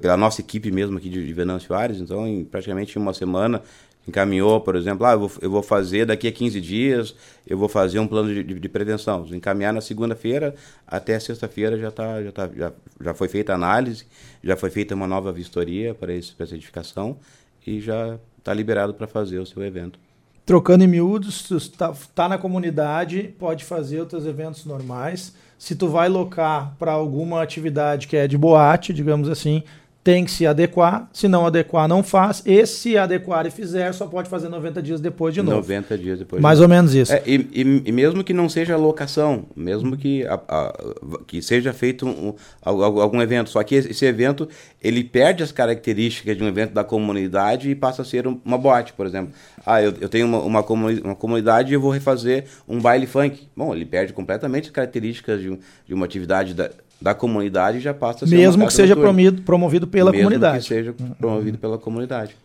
pela 0.00 0.16
nossa 0.16 0.40
equipe 0.40 0.70
mesmo 0.70 0.96
aqui 0.96 1.08
de, 1.08 1.24
de 1.24 1.32
Venâncio 1.32 1.74
Ares, 1.74 2.00
então 2.00 2.26
em 2.26 2.44
praticamente 2.44 2.98
uma 2.98 3.12
semana 3.12 3.62
encaminhou, 4.06 4.60
por 4.60 4.76
exemplo, 4.76 5.04
ah, 5.06 5.12
eu 5.12 5.20
vou, 5.20 5.32
eu 5.42 5.50
vou 5.50 5.62
fazer 5.62 6.06
daqui 6.06 6.28
a 6.28 6.32
15 6.32 6.60
dias, 6.60 7.14
eu 7.46 7.58
vou 7.58 7.68
fazer 7.68 7.98
um 7.98 8.06
plano 8.06 8.32
de, 8.32 8.42
de, 8.42 8.60
de 8.60 8.68
prevenção. 8.68 9.26
Encaminhar 9.32 9.72
na 9.72 9.80
segunda-feira, 9.80 10.54
até 10.86 11.18
sexta-feira 11.18 11.78
já, 11.78 11.90
tá, 11.90 12.22
já, 12.22 12.32
tá, 12.32 12.50
já, 12.54 12.72
já 13.00 13.14
foi 13.14 13.28
feita 13.28 13.52
a 13.52 13.54
análise, 13.56 14.06
já 14.42 14.56
foi 14.56 14.70
feita 14.70 14.94
uma 14.94 15.06
nova 15.06 15.32
vistoria 15.32 15.94
para, 15.94 16.14
essa 16.14 16.54
edificação 16.54 17.18
e 17.66 17.80
já 17.80 18.18
está 18.38 18.54
liberado 18.54 18.94
para 18.94 19.06
fazer 19.06 19.38
o 19.38 19.46
seu 19.46 19.64
evento. 19.64 19.98
Trocando 20.44 20.84
em 20.84 20.86
miúdos, 20.86 21.42
tu 21.42 21.56
está 21.56 21.92
tá 22.14 22.28
na 22.28 22.38
comunidade, 22.38 23.34
pode 23.36 23.64
fazer 23.64 24.00
os 24.00 24.08
teus 24.08 24.24
eventos 24.24 24.64
normais. 24.64 25.34
Se 25.58 25.74
tu 25.74 25.88
vai 25.88 26.08
locar 26.08 26.76
para 26.78 26.92
alguma 26.92 27.42
atividade 27.42 28.06
que 28.06 28.16
é 28.16 28.28
de 28.28 28.38
boate, 28.38 28.92
digamos 28.92 29.28
assim, 29.28 29.64
tem 30.06 30.24
que 30.24 30.30
se 30.30 30.46
adequar. 30.46 31.10
Se 31.12 31.26
não 31.26 31.44
adequar, 31.44 31.88
não 31.88 32.00
faz. 32.00 32.40
E 32.46 32.64
se 32.64 32.96
adequar 32.96 33.44
e 33.44 33.50
fizer, 33.50 33.92
só 33.92 34.06
pode 34.06 34.28
fazer 34.28 34.48
90 34.48 34.80
dias 34.80 35.00
depois 35.00 35.34
de 35.34 35.42
novo. 35.42 35.56
90 35.56 35.98
dias 35.98 36.20
depois. 36.20 36.40
Mais 36.40 36.58
de 36.58 36.62
ou 36.62 36.68
menos 36.68 36.94
isso. 36.94 37.12
É, 37.12 37.24
e, 37.26 37.34
e, 37.52 37.82
e, 37.86 37.90
mesmo 37.90 38.22
que 38.22 38.32
não 38.32 38.48
seja 38.48 38.76
locação, 38.76 39.46
mesmo 39.56 39.96
que, 39.96 40.24
a, 40.24 40.34
a, 40.46 40.74
que 41.26 41.42
seja 41.42 41.72
feito 41.72 42.06
um, 42.06 42.32
algum 42.62 43.20
evento, 43.20 43.50
só 43.50 43.60
que 43.64 43.74
esse 43.74 44.04
evento 44.04 44.48
ele 44.80 45.02
perde 45.02 45.42
as 45.42 45.50
características 45.50 46.36
de 46.36 46.44
um 46.44 46.46
evento 46.46 46.72
da 46.72 46.84
comunidade 46.84 47.68
e 47.68 47.74
passa 47.74 48.02
a 48.02 48.04
ser 48.04 48.28
uma 48.28 48.56
boate, 48.56 48.92
por 48.92 49.06
exemplo. 49.06 49.32
Ah, 49.66 49.82
eu, 49.82 49.92
eu 50.00 50.08
tenho 50.08 50.28
uma, 50.28 50.38
uma, 50.38 50.64
uma 51.02 51.16
comunidade 51.16 51.72
e 51.72 51.74
eu 51.74 51.80
vou 51.80 51.90
refazer 51.90 52.44
um 52.68 52.80
baile 52.80 53.08
funk. 53.08 53.48
Bom, 53.56 53.74
ele 53.74 53.84
perde 53.84 54.12
completamente 54.12 54.66
as 54.66 54.70
características 54.70 55.40
de, 55.40 55.58
de 55.84 55.94
uma 55.94 56.06
atividade 56.06 56.54
da, 56.54 56.70
da 57.00 57.14
comunidade 57.14 57.80
já 57.80 57.92
passa 57.92 58.24
a 58.24 58.28
ser 58.28 58.36
Mesmo 58.36 58.66
que 58.66 58.72
seja 58.72 58.96
promovido, 58.96 59.42
promovido 59.42 59.86
pela 59.86 60.10
Mesmo 60.10 60.24
comunidade. 60.24 60.62
que 60.62 60.68
seja 60.68 60.94
promovido 61.18 61.58
pela 61.58 61.78
comunidade. 61.78 62.36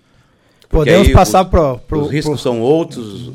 Porque 0.72 0.90
Podemos 0.90 1.12
passar 1.12 1.44
para 1.44 1.74
os 1.92 2.10
riscos 2.10 2.42
pro... 2.42 2.44
são 2.44 2.62
outros, 2.62 3.34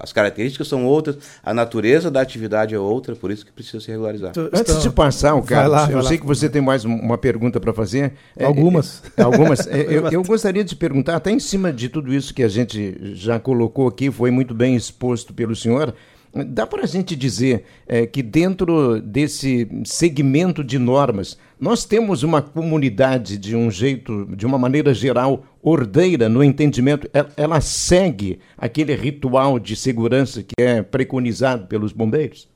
as 0.00 0.10
características 0.10 0.66
são 0.66 0.86
outras, 0.86 1.18
a 1.44 1.52
natureza 1.52 2.10
da 2.10 2.22
atividade 2.22 2.74
é 2.74 2.78
outra, 2.78 3.14
por 3.14 3.30
isso 3.30 3.44
que 3.44 3.52
precisa 3.52 3.78
se 3.78 3.90
regularizar. 3.90 4.30
Então, 4.30 4.48
Antes 4.50 4.82
de 4.82 4.88
passar, 4.88 5.34
o 5.34 5.42
Carlos, 5.42 5.72
lá, 5.72 5.82
eu 5.90 6.02
sei 6.02 6.16
lá. 6.16 6.20
que 6.22 6.26
você 6.26 6.48
tem 6.48 6.62
mais 6.62 6.82
uma 6.82 7.18
pergunta 7.18 7.60
para 7.60 7.74
fazer. 7.74 8.14
É, 8.34 8.46
algumas. 8.46 9.02
É, 9.18 9.20
é, 9.20 9.24
algumas. 9.24 9.66
é, 9.68 9.80
eu, 9.82 10.08
eu, 10.08 10.22
gostaria 10.22 10.64
de 10.64 10.74
perguntar, 10.74 11.16
até 11.16 11.30
em 11.30 11.38
cima 11.38 11.70
de 11.70 11.90
tudo 11.90 12.12
isso 12.12 12.32
que 12.32 12.42
a 12.42 12.48
gente 12.48 13.14
já 13.14 13.38
colocou 13.38 13.86
aqui, 13.86 14.10
foi 14.10 14.30
muito 14.30 14.54
bem 14.54 14.74
exposto 14.74 15.34
pelo 15.34 15.54
senhor. 15.54 15.94
Dá 16.32 16.64
para 16.64 16.84
a 16.84 16.86
gente 16.86 17.16
dizer 17.16 17.64
é, 17.88 18.06
que 18.06 18.22
dentro 18.22 19.00
desse 19.00 19.68
segmento 19.84 20.62
de 20.62 20.78
normas, 20.78 21.36
nós 21.58 21.84
temos 21.84 22.22
uma 22.22 22.40
comunidade 22.40 23.36
de 23.36 23.56
um 23.56 23.68
jeito, 23.68 24.26
de 24.36 24.46
uma 24.46 24.56
maneira 24.56 24.94
geral, 24.94 25.44
ordeira 25.60 26.28
no 26.28 26.42
entendimento, 26.42 27.10
ela, 27.12 27.30
ela 27.36 27.60
segue 27.60 28.38
aquele 28.56 28.94
ritual 28.94 29.58
de 29.58 29.74
segurança 29.74 30.42
que 30.42 30.54
é 30.58 30.82
preconizado 30.82 31.66
pelos 31.66 31.92
bombeiros? 31.92 32.48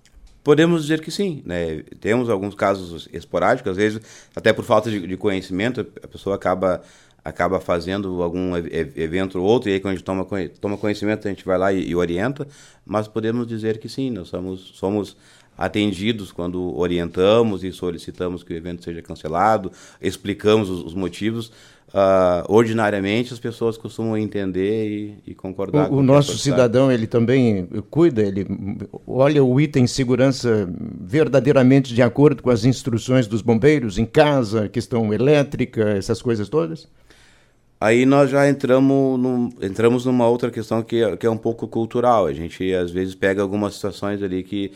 Podemos 0.44 0.82
dizer 0.82 1.00
que 1.00 1.10
sim. 1.10 1.42
Né? 1.44 1.82
Temos 2.00 2.28
alguns 2.28 2.54
casos 2.54 3.08
esporádicos, 3.12 3.72
às 3.72 3.76
vezes, 3.76 4.00
até 4.36 4.52
por 4.52 4.64
falta 4.64 4.90
de, 4.90 5.06
de 5.06 5.16
conhecimento, 5.16 5.80
a 6.02 6.06
pessoa 6.06 6.36
acaba 6.36 6.82
acaba 7.24 7.58
fazendo 7.58 8.22
algum 8.22 8.54
evento 8.56 9.38
ou 9.40 9.44
outro, 9.46 9.70
e 9.70 9.72
aí 9.72 9.80
quando 9.80 9.92
a 9.92 9.96
gente 9.96 10.04
toma, 10.04 10.26
toma 10.60 10.76
conhecimento, 10.76 11.26
a 11.26 11.30
gente 11.30 11.44
vai 11.44 11.56
lá 11.56 11.72
e, 11.72 11.88
e 11.88 11.96
orienta, 11.96 12.46
mas 12.84 13.08
podemos 13.08 13.46
dizer 13.46 13.78
que 13.78 13.88
sim, 13.88 14.10
nós 14.10 14.28
somos, 14.28 14.60
somos 14.74 15.16
atendidos 15.56 16.32
quando 16.32 16.76
orientamos 16.76 17.64
e 17.64 17.72
solicitamos 17.72 18.42
que 18.42 18.52
o 18.52 18.56
evento 18.56 18.84
seja 18.84 19.00
cancelado, 19.02 19.70
explicamos 20.00 20.68
os, 20.70 20.84
os 20.84 20.94
motivos. 20.94 21.52
Uh, 21.88 22.42
ordinariamente 22.48 23.32
as 23.32 23.38
pessoas 23.38 23.76
costumam 23.76 24.18
entender 24.18 24.88
e, 25.24 25.30
e 25.30 25.34
concordar. 25.34 25.88
O, 25.92 25.98
o 25.98 26.02
nosso 26.02 26.36
cidadão 26.36 26.90
ele 26.90 27.06
também 27.06 27.68
cuida, 27.88 28.20
ele 28.20 28.44
olha 29.06 29.44
o 29.44 29.60
item 29.60 29.86
segurança 29.86 30.68
verdadeiramente 31.00 31.94
de 31.94 32.02
acordo 32.02 32.42
com 32.42 32.50
as 32.50 32.64
instruções 32.64 33.28
dos 33.28 33.42
bombeiros 33.42 33.96
em 33.96 34.04
casa, 34.04 34.68
questão 34.68 35.14
elétrica, 35.14 35.90
essas 35.90 36.20
coisas 36.20 36.48
todas. 36.48 36.88
Aí 37.80 38.06
nós 38.06 38.30
já 38.30 38.48
entramos, 38.48 39.20
num, 39.20 39.50
entramos 39.60 40.06
numa 40.06 40.26
outra 40.26 40.50
questão 40.50 40.82
que 40.82 41.02
é, 41.02 41.16
que 41.16 41.26
é 41.26 41.30
um 41.30 41.36
pouco 41.36 41.68
cultural. 41.68 42.26
A 42.26 42.32
gente 42.32 42.72
às 42.72 42.90
vezes 42.90 43.14
pega 43.14 43.42
algumas 43.42 43.74
situações 43.74 44.22
ali 44.22 44.42
que, 44.42 44.72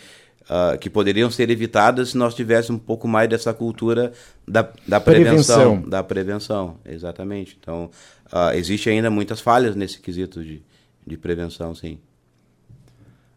uh, 0.49 0.79
que 0.79 0.89
poderiam 0.89 1.31
ser 1.31 1.51
evitadas 1.51 2.11
se 2.11 2.19
nós 2.19 2.35
tivéssemos 2.35 2.81
um 2.81 2.85
pouco 2.85 3.07
mais 3.07 3.29
dessa 3.29 3.53
cultura 3.53 4.13
da, 4.47 4.69
da 4.87 5.01
prevenção, 5.01 5.57
prevenção. 5.57 5.91
Da 5.91 6.03
prevenção, 6.03 6.77
exatamente. 6.85 7.57
Então, 7.61 7.91
uh, 8.33 8.55
existe 8.55 8.89
ainda 8.89 9.11
muitas 9.11 9.41
falhas 9.41 9.77
nesse 9.77 10.01
quesito 10.01 10.43
de, 10.43 10.63
de 11.07 11.17
prevenção, 11.17 11.75
sim. 11.75 11.99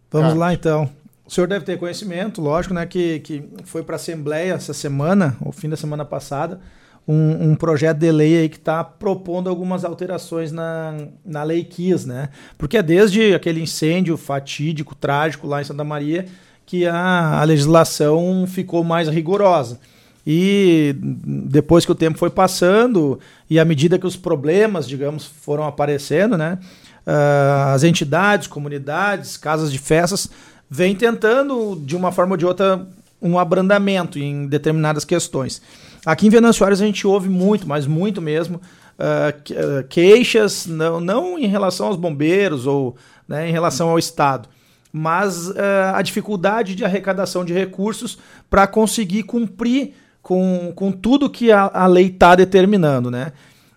Vamos 0.10 0.34
lá 0.34 0.54
então. 0.54 0.90
O 1.26 1.34
senhor 1.34 1.48
deve 1.48 1.64
ter 1.64 1.78
conhecimento, 1.78 2.42
lógico, 2.42 2.74
né, 2.74 2.86
que, 2.86 3.20
que 3.20 3.48
foi 3.64 3.84
para 3.84 3.96
a 3.96 3.98
Assembleia 3.98 4.54
essa 4.54 4.74
semana, 4.74 5.38
ou 5.40 5.54
fim 5.54 5.70
da 5.70 5.78
semana 5.78 6.04
passada, 6.04 6.60
um, 7.08 7.52
um, 7.52 7.56
projeto 7.56 7.98
de 7.98 8.12
lei 8.12 8.38
aí 8.38 8.50
que 8.50 8.58
está 8.58 8.84
propondo 8.84 9.50
algumas 9.50 9.86
alterações 9.86 10.52
na, 10.52 11.08
na 11.26 11.44
lei 11.44 11.64
KIS, 11.64 12.06
né? 12.06 12.30
Porque 12.58 12.78
é 12.78 12.84
desde 12.84 13.34
aquele 13.34 13.62
incêndio 13.62 14.18
fatídico, 14.18 14.94
trágico 14.94 15.48
lá 15.48 15.62
em 15.62 15.64
Santa 15.64 15.84
Maria, 15.84 16.26
que 16.72 16.88
a, 16.88 17.42
a 17.42 17.44
legislação 17.44 18.46
ficou 18.48 18.82
mais 18.82 19.10
rigorosa. 19.10 19.78
E 20.26 20.96
depois 20.98 21.86
que 21.86 21.92
o 21.92 21.96
tempo 21.96 22.18
foi 22.18 22.30
passando 22.30 23.20
e 23.50 23.60
à 23.60 23.66
medida 23.66 24.00
que 24.00 24.08
os 24.08 24.16
problemas, 24.16 24.88
digamos, 24.88 25.26
foram 25.26 25.66
aparecendo, 25.66 26.38
né? 26.38 26.58
Uh, 27.06 27.74
as 27.74 27.84
entidades, 27.84 28.48
comunidades, 28.48 29.36
casas 29.36 29.70
de 29.70 29.78
festas 29.78 30.30
vêm 30.70 30.96
tentando, 30.96 31.78
de 31.84 31.94
uma 31.94 32.10
forma 32.10 32.36
ou 32.36 32.38
de 32.38 32.46
outra, 32.46 32.88
um 33.22 33.38
abrandamento 33.38 34.18
em 34.18 34.48
determinadas 34.48 35.04
questões. 35.04 35.62
Aqui 36.06 36.28
em 36.28 36.30
Venâncio 36.30 36.64
Aires 36.64 36.80
a 36.80 36.86
gente 36.86 37.06
ouve 37.06 37.28
muito, 37.28 37.68
mas 37.68 37.86
muito 37.86 38.22
mesmo, 38.22 38.62
uh, 38.98 39.84
queixas, 39.90 40.68
não, 40.68 41.02
não 41.02 41.38
em 41.38 41.48
relação 41.48 41.88
aos 41.88 41.98
bombeiros 41.98 42.66
ou 42.66 42.96
né, 43.28 43.50
em 43.50 43.52
relação 43.52 43.90
ao 43.90 44.00
Estado, 44.00 44.48
mas 44.92 45.50
uh, 45.50 45.56
a 45.94 46.02
dificuldade 46.02 46.76
de 46.76 46.84
arrecadação 46.84 47.46
de 47.46 47.54
recursos 47.54 48.18
para 48.50 48.68
conseguir 48.68 49.24
cumprir 49.24 49.94
com, 50.22 50.74
com 50.76 50.92
tudo 50.92 51.30
que 51.30 51.52
a, 51.52 51.72
a 51.74 51.88
lei 51.88 52.08
está 52.08 52.36
determinando. 52.36 53.10
Né? 53.10 53.32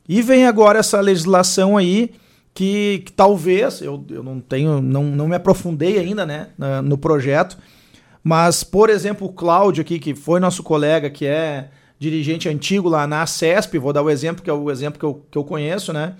E 0.08 0.20
vem 0.20 0.46
agora 0.46 0.78
essa 0.78 1.00
legislação 1.00 1.76
aí 1.76 2.12
que, 2.52 3.02
que 3.04 3.12
talvez, 3.12 3.80
eu, 3.80 4.04
eu 4.10 4.22
não 4.22 4.40
tenho, 4.40 4.80
não, 4.80 5.04
não 5.04 5.28
me 5.28 5.36
aprofundei 5.36 5.98
ainda 5.98 6.24
né, 6.24 6.48
no 6.84 6.96
projeto, 6.96 7.58
mas, 8.22 8.64
por 8.64 8.88
exemplo, 8.88 9.26
o 9.26 9.32
Cláudio 9.32 9.82
aqui, 9.82 9.98
que 9.98 10.14
foi 10.14 10.40
nosso 10.40 10.62
colega, 10.62 11.10
que 11.10 11.26
é 11.26 11.68
dirigente 11.98 12.48
antigo 12.48 12.88
lá 12.88 13.06
na 13.06 13.26
CESP, 13.26 13.78
vou 13.78 13.92
dar 13.92 14.02
o 14.02 14.10
exemplo, 14.10 14.42
que 14.42 14.48
é 14.48 14.52
o 14.52 14.70
exemplo 14.70 14.98
que 14.98 15.04
eu, 15.04 15.26
que 15.30 15.36
eu 15.36 15.44
conheço, 15.44 15.92
né? 15.92 16.14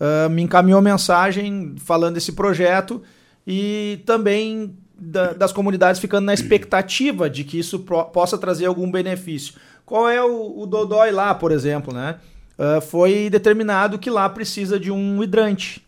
Uh, 0.00 0.28
me 0.28 0.42
encaminhou 0.42 0.80
mensagem 0.82 1.74
falando 1.78 2.14
desse 2.14 2.32
projeto 2.32 3.02
e 3.46 4.00
também 4.06 4.76
da, 4.96 5.32
das 5.32 5.52
comunidades 5.52 6.00
ficando 6.00 6.24
na 6.24 6.34
expectativa 6.34 7.28
de 7.28 7.44
que 7.44 7.58
isso 7.58 7.80
pro, 7.80 8.04
possa 8.06 8.38
trazer 8.38 8.66
algum 8.66 8.90
benefício. 8.90 9.54
Qual 9.84 10.08
é 10.08 10.22
o, 10.22 10.60
o 10.60 10.66
Dodói 10.66 11.10
lá, 11.10 11.34
por 11.34 11.52
exemplo, 11.52 11.92
né? 11.92 12.16
Uh, 12.58 12.80
foi 12.80 13.28
determinado 13.28 13.98
que 13.98 14.08
lá 14.08 14.28
precisa 14.28 14.78
de 14.78 14.90
um 14.90 15.22
hidrante. 15.22 15.84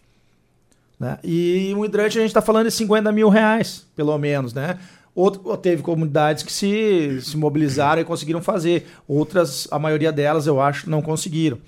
Né? 0.99 1.19
E 1.23 1.73
um 1.77 1.85
hidrante 1.85 2.19
a 2.19 2.21
gente 2.21 2.31
está 2.31 2.43
falando 2.43 2.67
de 2.67 2.73
50 2.73 3.13
mil 3.13 3.29
reais, 3.29 3.87
pelo 3.95 4.17
menos, 4.19 4.53
né? 4.53 4.79
Outro, 5.15 5.57
teve 5.57 5.83
comunidades 5.83 6.43
que 6.43 6.53
se, 6.53 7.21
se 7.23 7.37
mobilizaram 7.39 8.03
e 8.03 8.05
conseguiram 8.05 8.43
fazer. 8.43 8.87
Outras, 9.09 9.67
a 9.71 9.79
maioria 9.79 10.13
delas, 10.13 10.47
eu 10.47 10.61
acho, 10.61 10.91
não 10.91 11.01
conseguiram. 11.01 11.59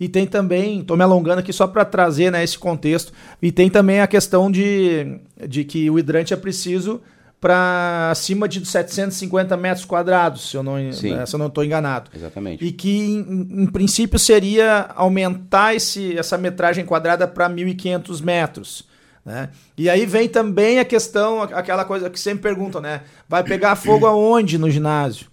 E 0.00 0.08
tem 0.08 0.26
também, 0.26 0.80
estou 0.80 0.96
me 0.96 1.02
alongando 1.02 1.40
aqui 1.40 1.52
só 1.52 1.66
para 1.66 1.84
trazer 1.84 2.30
né, 2.30 2.42
esse 2.44 2.58
contexto, 2.58 3.12
e 3.42 3.50
tem 3.50 3.68
também 3.68 4.00
a 4.00 4.06
questão 4.06 4.50
de, 4.50 5.18
de 5.46 5.64
que 5.64 5.90
o 5.90 5.98
hidrante 5.98 6.32
é 6.32 6.36
preciso 6.36 7.00
para 7.40 8.10
acima 8.10 8.48
de 8.48 8.64
750 8.64 9.56
metros 9.56 9.84
quadrados, 9.84 10.50
se 10.50 10.56
eu 10.56 10.62
não 10.62 10.92
se 10.92 11.08
eu 11.08 11.38
não 11.38 11.46
estou 11.46 11.64
enganado. 11.64 12.10
Exatamente. 12.14 12.64
E 12.64 12.72
que 12.72 12.90
em, 12.90 13.62
em, 13.62 13.66
princípio 13.66 14.18
seria 14.18 14.90
aumentar 14.96 15.74
esse, 15.74 16.18
essa 16.18 16.36
metragem 16.36 16.84
quadrada 16.84 17.28
para 17.28 17.48
1.500 17.48 18.22
metros. 18.22 18.88
Né? 19.24 19.50
E 19.76 19.88
aí 19.90 20.04
vem 20.06 20.28
também 20.28 20.80
a 20.80 20.84
questão, 20.84 21.42
aquela 21.42 21.84
coisa 21.84 22.08
que 22.10 22.18
sempre 22.18 22.42
perguntam, 22.42 22.80
né? 22.80 23.02
Vai 23.28 23.44
pegar 23.44 23.76
fogo 23.76 24.06
aonde 24.06 24.58
no 24.58 24.70
ginásio? 24.70 25.26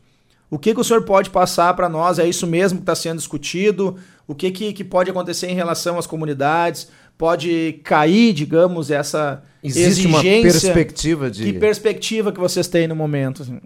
O 0.50 0.60
que, 0.60 0.74
que 0.74 0.80
o 0.80 0.84
senhor 0.84 1.04
pode 1.04 1.30
passar 1.30 1.74
para 1.74 1.90
nós? 1.90 2.20
É 2.20 2.28
isso 2.28 2.46
mesmo 2.46 2.80
que 2.80 2.84
está 2.84 2.94
sendo 2.94 3.18
discutido? 3.18 3.98
O 4.28 4.34
que, 4.34 4.52
que, 4.52 4.74
que 4.74 4.84
pode 4.84 5.10
acontecer 5.10 5.48
em 5.48 5.56
relação 5.56 5.98
às 5.98 6.08
comunidades? 6.08 6.90
Pode 7.18 7.80
cair, 7.84 8.34
digamos, 8.34 8.92
essa 8.92 9.44
Existe 9.64 10.08
exigência? 10.08 10.38
uma 10.38 10.42
perspectiva 10.42 11.32
de... 11.32 11.44
Que 11.44 11.54
perspectiva 11.54 12.32
que 12.32 12.40
vocês 12.40 12.68
têm 12.68 12.88
no 12.88 12.96
momento? 12.96 13.44
Assim? 13.44 13.60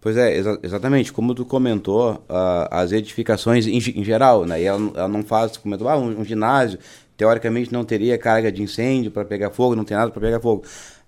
Pois 0.00 0.16
é, 0.16 0.36
exa 0.36 0.58
exatamente. 0.62 1.12
Como 1.12 1.34
tu 1.34 1.44
comentou, 1.44 2.14
uh, 2.14 2.68
as 2.70 2.92
edificações 2.92 3.66
em, 3.66 3.78
em, 3.78 4.04
geral, 4.04 4.44
né? 4.44 4.60
E 4.62 4.64
ela, 4.64 4.78
ela 4.94 5.08
não 5.08 5.22
faz, 5.22 5.56
comentou, 5.56 5.88
ah, 5.88 5.98
um, 5.98 6.20
um 6.20 6.24
ginásio, 6.24 6.78
teoricamente 7.16 7.72
não 7.72 7.84
teria 7.84 8.16
carga 8.16 8.52
de 8.52 8.62
incêndio 8.62 9.10
para 9.10 9.24
pegar 9.24 9.50
fogo, 9.50 9.74
não 9.74 9.84
tem 9.84 9.96
nada 9.96 10.10
para 10.10 10.20
pegar 10.20 10.40
fogo. 10.40 10.64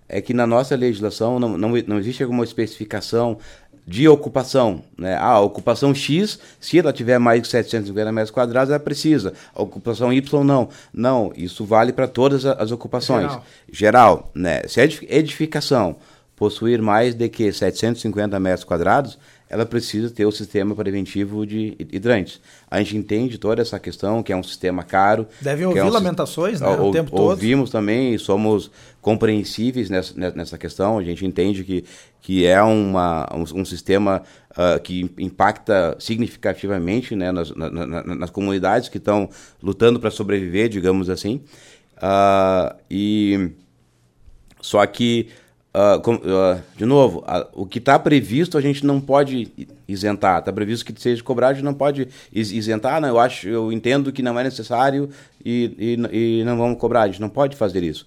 É 0.08 0.20
que 0.20 0.34
na 0.34 0.44
nossa 0.44 0.74
legislação 0.74 1.38
não, 1.38 1.56
não, 1.56 1.70
não 1.86 1.98
existe 1.98 2.22
alguma 2.24 2.42
especificação 2.42 3.38
de 3.86 4.08
ocupação. 4.08 4.82
Né? 4.96 5.14
Ah, 5.14 5.32
a 5.32 5.40
ocupação 5.40 5.94
X, 5.94 6.38
se 6.60 6.78
ela 6.78 6.92
tiver 6.92 7.18
mais 7.18 7.42
de 7.42 7.48
750 7.48 8.12
metros 8.12 8.30
quadrados, 8.30 8.70
ela 8.70 8.80
precisa. 8.80 9.32
A 9.54 9.62
ocupação 9.62 10.12
Y, 10.12 10.44
não. 10.44 10.68
Não, 10.92 11.32
isso 11.36 11.64
vale 11.64 11.92
para 11.92 12.08
todas 12.08 12.44
as 12.44 12.70
ocupações. 12.70 13.30
Geral. 13.30 13.44
Geral 13.72 14.30
né? 14.34 14.62
Se 14.66 14.80
a 14.80 14.84
edificação 14.84 15.96
possuir 16.36 16.80
mais 16.80 17.14
de 17.14 17.28
que 17.28 17.52
750 17.52 18.40
metros 18.40 18.64
quadrados, 18.64 19.18
ela 19.50 19.66
precisa 19.66 20.08
ter 20.08 20.24
o 20.24 20.30
sistema 20.30 20.76
preventivo 20.76 21.44
de 21.44 21.76
hidrantes. 21.90 22.40
A 22.70 22.78
gente 22.78 22.96
entende 22.96 23.36
toda 23.36 23.60
essa 23.60 23.80
questão, 23.80 24.22
que 24.22 24.32
é 24.32 24.36
um 24.36 24.44
sistema 24.44 24.84
caro. 24.84 25.26
Devem 25.40 25.66
ouvir 25.66 25.80
é 25.80 25.84
um 25.84 25.88
lamentações 25.88 26.60
né, 26.60 26.68
o, 26.68 26.88
o 26.88 26.92
tempo 26.92 27.10
todo. 27.10 27.30
Ouvimos 27.30 27.68
também 27.68 28.14
e 28.14 28.18
somos 28.18 28.70
compreensíveis 29.00 29.90
nessa, 29.90 30.14
nessa 30.30 30.56
questão. 30.56 30.98
A 30.98 31.02
gente 31.02 31.26
entende 31.26 31.64
que, 31.64 31.84
que 32.22 32.46
é 32.46 32.62
uma, 32.62 33.28
um, 33.34 33.60
um 33.60 33.64
sistema 33.64 34.22
uh, 34.52 34.80
que 34.80 35.10
impacta 35.18 35.96
significativamente 35.98 37.16
né, 37.16 37.32
nas, 37.32 37.50
na, 37.50 37.68
na, 37.70 38.02
nas 38.04 38.30
comunidades 38.30 38.88
que 38.88 38.98
estão 38.98 39.28
lutando 39.60 39.98
para 39.98 40.12
sobreviver, 40.12 40.68
digamos 40.68 41.10
assim. 41.10 41.42
Uh, 41.96 42.72
e 42.88 43.50
só 44.60 44.86
que 44.86 45.28
Uh, 45.72 46.00
com, 46.00 46.16
uh, 46.16 46.60
de 46.76 46.84
novo, 46.84 47.20
uh, 47.20 47.46
o 47.52 47.64
que 47.64 47.78
está 47.78 47.96
previsto 47.96 48.58
a 48.58 48.60
gente 48.60 48.84
não 48.84 49.00
pode 49.00 49.52
isentar. 49.86 50.40
Está 50.40 50.52
previsto 50.52 50.84
que 50.84 51.00
seja 51.00 51.22
cobrado, 51.22 51.52
a 51.52 51.54
gente 51.54 51.64
não 51.64 51.74
pode 51.74 52.08
isentar. 52.32 53.00
Né? 53.00 53.08
Eu 53.08 53.20
acho, 53.20 53.48
eu 53.48 53.72
entendo 53.72 54.10
que 54.10 54.20
não 54.20 54.38
é 54.38 54.42
necessário 54.42 55.08
e, 55.44 55.96
e, 56.12 56.40
e 56.40 56.44
não 56.44 56.58
vamos 56.58 56.76
cobrar. 56.76 57.02
A 57.02 57.06
gente 57.06 57.20
não 57.20 57.28
pode 57.28 57.56
fazer 57.56 57.84
isso. 57.84 58.04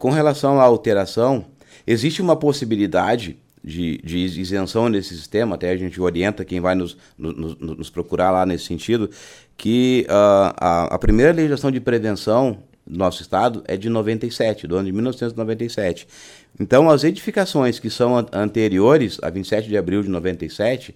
com 0.00 0.10
relação 0.10 0.60
à 0.60 0.64
alteração, 0.64 1.46
existe 1.86 2.20
uma 2.20 2.36
possibilidade 2.36 3.38
de, 3.64 3.98
de, 4.04 4.18
isenção 4.18 4.90
nesse 4.90 5.16
sistema. 5.16 5.54
Até 5.54 5.70
a 5.70 5.76
gente 5.78 5.98
orienta 5.98 6.44
quem 6.44 6.60
vai 6.60 6.74
nos, 6.74 6.94
nos, 7.16 7.56
nos 7.58 7.88
procurar 7.88 8.30
lá 8.30 8.44
nesse 8.44 8.64
sentido 8.64 9.10
que 9.56 10.06
a, 10.10 10.94
a 10.94 10.98
primeira 10.98 11.32
legislação 11.32 11.70
de 11.70 11.80
prevenção 11.80 12.58
nosso 12.90 13.22
estado 13.22 13.62
é 13.66 13.76
de 13.76 13.88
97, 13.88 14.66
do 14.66 14.76
ano 14.76 14.86
de 14.86 14.92
1997. 14.92 16.08
Então, 16.58 16.90
as 16.90 17.04
edificações 17.04 17.78
que 17.78 17.88
são 17.88 18.26
anteriores 18.32 19.18
a 19.22 19.30
27 19.30 19.68
de 19.68 19.76
abril 19.76 20.02
de 20.02 20.08
97, 20.08 20.94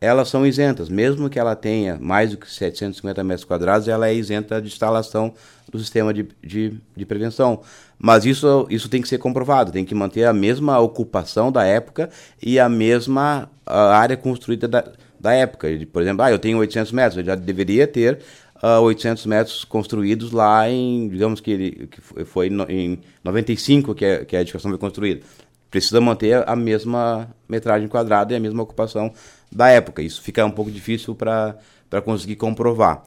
elas 0.00 0.28
são 0.28 0.46
isentas, 0.46 0.88
mesmo 0.88 1.28
que 1.28 1.38
ela 1.38 1.54
tenha 1.54 1.98
mais 2.00 2.30
do 2.30 2.38
que 2.38 2.50
750 2.50 3.22
metros 3.22 3.44
quadrados, 3.44 3.86
ela 3.86 4.08
é 4.08 4.14
isenta 4.14 4.60
de 4.60 4.68
instalação 4.68 5.34
do 5.70 5.78
sistema 5.78 6.12
de, 6.12 6.26
de, 6.42 6.74
de 6.96 7.06
prevenção. 7.06 7.60
Mas 7.98 8.24
isso, 8.24 8.66
isso 8.70 8.88
tem 8.88 9.02
que 9.02 9.08
ser 9.08 9.18
comprovado, 9.18 9.70
tem 9.70 9.84
que 9.84 9.94
manter 9.94 10.24
a 10.24 10.32
mesma 10.32 10.78
ocupação 10.80 11.52
da 11.52 11.64
época 11.64 12.08
e 12.42 12.58
a 12.58 12.68
mesma 12.68 13.48
a 13.66 13.96
área 13.96 14.16
construída 14.16 14.66
da, 14.66 14.84
da 15.20 15.32
época. 15.34 15.68
Por 15.92 16.00
exemplo, 16.00 16.22
ah, 16.22 16.30
eu 16.30 16.38
tenho 16.38 16.58
800 16.58 16.92
metros, 16.92 17.18
eu 17.18 17.24
já 17.24 17.34
deveria 17.34 17.86
ter 17.86 18.20
uh, 18.62 18.80
800 18.82 19.26
metros 19.26 19.64
construídos 19.64 20.32
lá 20.32 20.68
em, 20.68 21.08
digamos 21.08 21.40
que, 21.40 21.50
ele, 21.50 21.88
que 21.88 22.24
foi 22.24 22.48
em 22.48 22.98
95 23.24 23.94
que, 23.94 24.04
é, 24.04 24.24
que 24.24 24.36
a 24.36 24.40
edificação 24.40 24.70
foi 24.70 24.78
construída. 24.78 25.22
Precisa 25.70 26.00
manter 26.00 26.48
a 26.48 26.56
mesma 26.56 27.28
metragem 27.48 27.88
quadrada 27.88 28.32
e 28.32 28.36
a 28.36 28.40
mesma 28.40 28.62
ocupação 28.62 29.12
da 29.50 29.68
época. 29.68 30.02
Isso 30.02 30.20
fica 30.20 30.44
um 30.44 30.50
pouco 30.50 30.70
difícil 30.70 31.14
para 31.14 31.56
conseguir 32.04 32.36
comprovar. 32.36 33.04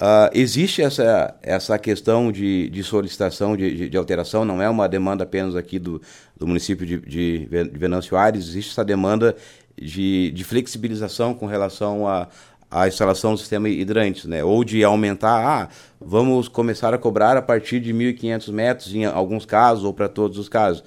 Uh, 0.00 0.30
existe 0.32 0.80
essa, 0.80 1.34
essa 1.42 1.76
questão 1.76 2.30
de, 2.30 2.70
de 2.70 2.84
solicitação 2.84 3.56
de, 3.56 3.74
de, 3.74 3.88
de, 3.88 3.96
alteração, 3.96 4.44
não 4.44 4.62
é 4.62 4.70
uma 4.70 4.88
demanda 4.88 5.24
apenas 5.24 5.56
aqui 5.56 5.76
do, 5.76 6.00
do 6.36 6.46
município 6.46 6.86
de, 6.86 7.00
de, 7.00 7.46
de 7.46 7.78
Venâncio 7.78 8.16
Aires, 8.16 8.46
existe 8.46 8.70
essa 8.70 8.84
demanda 8.84 9.34
de, 9.76 10.30
de 10.30 10.44
flexibilização 10.44 11.34
com 11.34 11.46
relação 11.46 12.06
a, 12.06 12.28
a 12.70 12.86
instalação 12.86 13.32
do 13.32 13.38
sistema 13.38 13.68
hidrantes, 13.68 14.26
né? 14.26 14.44
Ou 14.44 14.62
de 14.62 14.84
aumentar, 14.84 15.44
ah, 15.44 15.68
vamos 16.00 16.48
começar 16.48 16.92
a 16.92 16.98
cobrar 16.98 17.36
a 17.36 17.42
partir 17.42 17.80
de 17.80 17.94
1.500 17.94 18.52
metros 18.52 18.94
em 18.94 19.04
alguns 19.04 19.46
casos 19.46 19.84
ou 19.84 19.92
para 19.92 20.08
todos 20.08 20.38
os 20.38 20.48
casos. 20.48 20.80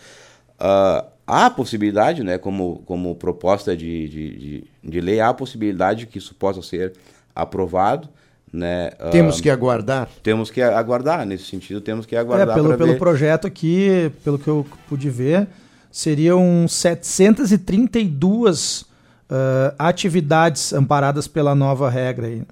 Uh, 0.60 1.04
há 1.26 1.48
a 1.48 1.50
possibilidade, 1.50 2.24
né, 2.24 2.38
como, 2.38 2.84
como 2.86 3.16
proposta 3.16 3.76
de, 3.76 4.08
de, 4.08 4.38
de, 4.38 4.64
de, 4.84 5.02
lei, 5.02 5.20
há 5.20 5.30
a 5.30 5.34
possibilidade 5.34 6.06
que 6.06 6.20
isso 6.20 6.36
possa 6.36 6.62
ser 6.62 6.94
aprovado. 7.34 8.08
Né? 8.54 8.92
Temos 9.12 9.40
uh, 9.40 9.42
que 9.42 9.50
aguardar. 9.50 10.08
Temos 10.22 10.52
que 10.52 10.62
aguardar, 10.62 11.26
nesse 11.26 11.46
sentido, 11.46 11.82
temos 11.82 12.06
que 12.06 12.16
aguardar. 12.16 12.50
É, 12.50 12.54
pelo, 12.54 12.78
pelo 12.78 12.92
ver. 12.92 13.00
projeto 13.00 13.48
aqui, 13.48 14.12
pelo 14.24 14.38
que 14.38 14.48
eu 14.48 14.64
pude 14.88 15.10
ver, 15.10 15.48
seriam 15.90 16.68
732 16.68 18.91
uh, 19.32 19.74
atividades 19.80 20.74
amparadas 20.74 21.28
pela 21.28 21.56
nova 21.56 21.90
regra 21.90 22.28
aí. 22.28 22.44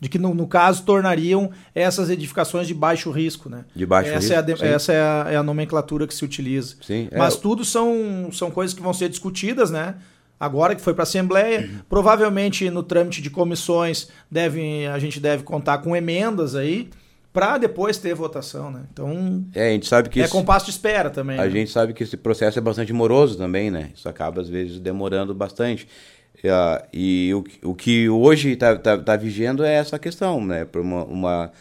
De 0.00 0.08
que, 0.08 0.18
no, 0.18 0.32
no, 0.32 0.46
caso, 0.46 0.84
tornariam 0.84 1.50
essas 1.74 2.08
edificações 2.08 2.68
de 2.68 2.74
baixo 2.74 3.10
risco, 3.10 3.48
né? 3.48 3.64
De 3.74 3.84
baixo 3.84 4.10
essa 4.10 4.40
risco. 4.40 4.64
É 4.64 4.68
a, 4.68 4.70
essa 4.70 4.92
é 4.92 5.00
a, 5.00 5.26
é 5.32 5.36
a, 5.36 5.42
nomenclatura 5.42 6.06
que 6.06 6.14
se 6.14 6.24
utiliza. 6.24 6.76
Sim, 6.80 7.08
é. 7.10 7.18
Mas 7.18 7.34
tudo 7.34 7.64
são, 7.64 8.28
são 8.30 8.48
coisas 8.48 8.72
que 8.76 8.82
vão 8.82 8.94
ser 8.94 9.08
discutidas, 9.08 9.72
né? 9.72 9.96
Agora 10.38 10.76
que 10.76 10.80
foi 10.80 10.94
para 10.94 11.02
a 11.02 11.04
Assembleia, 11.04 11.62
uhum. 11.62 11.80
provavelmente 11.88 12.70
no 12.70 12.84
trâmite 12.84 13.20
de 13.20 13.28
comissões 13.28 14.08
deve, 14.30 14.86
a 14.86 14.96
gente 15.00 15.18
deve 15.18 15.42
contar 15.42 15.78
com 15.78 15.96
emendas 15.96 16.54
aí 16.54 16.88
para 17.38 17.56
depois 17.56 17.98
ter 17.98 18.16
votação, 18.16 18.68
né? 18.68 18.80
Então 18.92 19.44
é, 19.54 19.68
a 19.68 19.70
gente 19.70 19.86
sabe 19.86 20.08
que 20.08 20.20
é 20.20 20.26
compasso 20.26 20.64
de 20.64 20.72
espera 20.72 21.08
também. 21.08 21.38
A 21.38 21.44
né? 21.44 21.50
gente 21.50 21.70
sabe 21.70 21.92
que 21.92 22.02
esse 22.02 22.16
processo 22.16 22.58
é 22.58 22.60
bastante 22.60 22.92
moroso 22.92 23.38
também, 23.38 23.70
né? 23.70 23.90
Isso 23.94 24.08
acaba 24.08 24.40
às 24.40 24.48
vezes 24.48 24.80
demorando 24.80 25.32
bastante. 25.32 25.86
Uh, 26.38 26.84
e 26.92 27.32
o, 27.32 27.70
o 27.70 27.74
que 27.76 28.08
hoje 28.08 28.54
está 28.54 28.74
tá, 28.74 28.98
tá 28.98 29.14
vigendo 29.14 29.64
é 29.64 29.72
essa 29.72 30.00
questão, 30.00 30.44
né? 30.44 30.64
Para 30.64 30.80
uma, 30.80 31.04
uma 31.04 31.52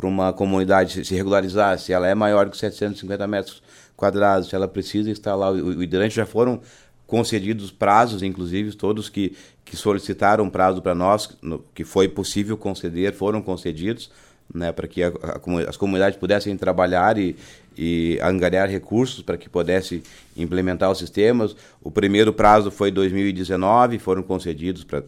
uma 0.00 0.32
comunidade 0.32 1.04
se 1.04 1.14
regularizar, 1.14 1.76
se 1.76 1.92
ela 1.92 2.06
é 2.06 2.14
maior 2.14 2.48
que 2.48 2.56
750 2.56 3.26
metros 3.26 3.62
quadrados, 3.96 4.48
se 4.48 4.54
ela 4.54 4.68
precisa 4.68 5.10
instalar 5.10 5.52
o, 5.52 5.78
o 5.78 5.82
hidrante, 5.82 6.14
já 6.14 6.24
foram 6.24 6.60
concedidos 7.04 7.72
prazos, 7.72 8.22
inclusive 8.22 8.76
todos 8.76 9.08
que, 9.08 9.36
que 9.64 9.76
solicitaram 9.76 10.48
prazo 10.48 10.80
para 10.80 10.94
nós, 10.94 11.36
no, 11.42 11.58
que 11.74 11.82
foi 11.82 12.08
possível 12.08 12.56
conceder, 12.56 13.12
foram 13.12 13.42
concedidos 13.42 14.08
né, 14.54 14.72
para 14.72 14.88
que 14.88 15.02
a, 15.02 15.08
a, 15.08 15.40
as 15.68 15.76
comunidades 15.76 16.18
pudessem 16.18 16.56
trabalhar 16.56 17.16
e, 17.18 17.36
e 17.76 18.18
angariar 18.22 18.68
recursos 18.68 19.22
para 19.22 19.36
que 19.36 19.48
pudesse 19.48 20.02
implementar 20.36 20.90
os 20.90 20.98
sistemas. 20.98 21.54
O 21.82 21.90
primeiro 21.90 22.32
prazo 22.32 22.70
foi 22.70 22.90
2019, 22.90 23.98
foram 23.98 24.22
concedidos 24.22 24.84
para 24.84 25.02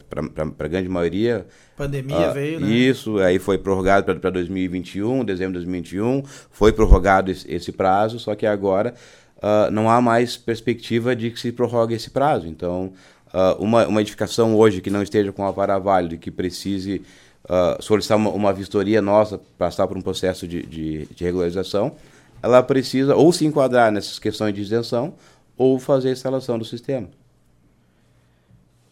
a 0.59 0.69
grande 0.69 0.89
maioria. 0.89 1.47
Pandemia 1.77 2.31
uh, 2.31 2.33
veio, 2.35 2.61
né? 2.61 2.71
Isso, 2.71 3.19
aí 3.19 3.39
foi 3.39 3.59
prorrogado 3.59 4.15
para 4.19 4.31
2021, 4.31 5.25
dezembro 5.25 5.53
de 5.53 5.67
2021, 5.67 6.23
foi 6.51 6.73
prorrogado 6.73 7.31
esse, 7.31 7.51
esse 7.53 7.73
prazo, 7.73 8.19
só 8.19 8.35
que 8.35 8.47
agora 8.47 8.95
uh, 9.39 9.71
não 9.71 9.91
há 9.91 10.01
mais 10.01 10.37
perspectiva 10.37 11.17
de 11.17 11.31
que 11.31 11.41
se 11.41 11.53
prorrogue 11.53 11.95
esse 11.95 12.11
prazo. 12.11 12.47
Então, 12.47 12.93
uh, 13.35 13.63
uma, 13.63 13.87
uma 13.87 14.01
edificação 14.01 14.57
hoje 14.57 14.81
que 14.81 14.91
não 14.91 15.03
esteja 15.03 15.33
com 15.33 15.45
a 15.45 15.51
vara 15.51 15.79
válida 15.79 16.15
e 16.15 16.19
que 16.19 16.31
precise 16.31 17.03
uh, 17.45 17.83
solicitar 17.83 18.17
uma, 18.17 18.31
uma, 18.31 18.53
vistoria 18.53 19.03
nossa, 19.03 19.41
passar 19.59 19.87
por 19.87 19.97
um 19.97 20.01
processo 20.01 20.47
de, 20.47 20.63
de, 20.65 21.07
de, 21.07 21.25
regularização, 21.25 21.95
ela 22.43 22.63
precisa 22.63 23.15
ou 23.15 23.33
se 23.33 23.45
enquadrar 23.45 23.91
nessas 23.93 24.19
questões 24.19 24.55
de 24.55 24.61
isenção 24.61 25.15
ou 25.57 25.79
fazer 25.79 26.11
a 26.11 26.13
instalação 26.13 26.59
do 26.59 26.65
sistema. 26.65 27.09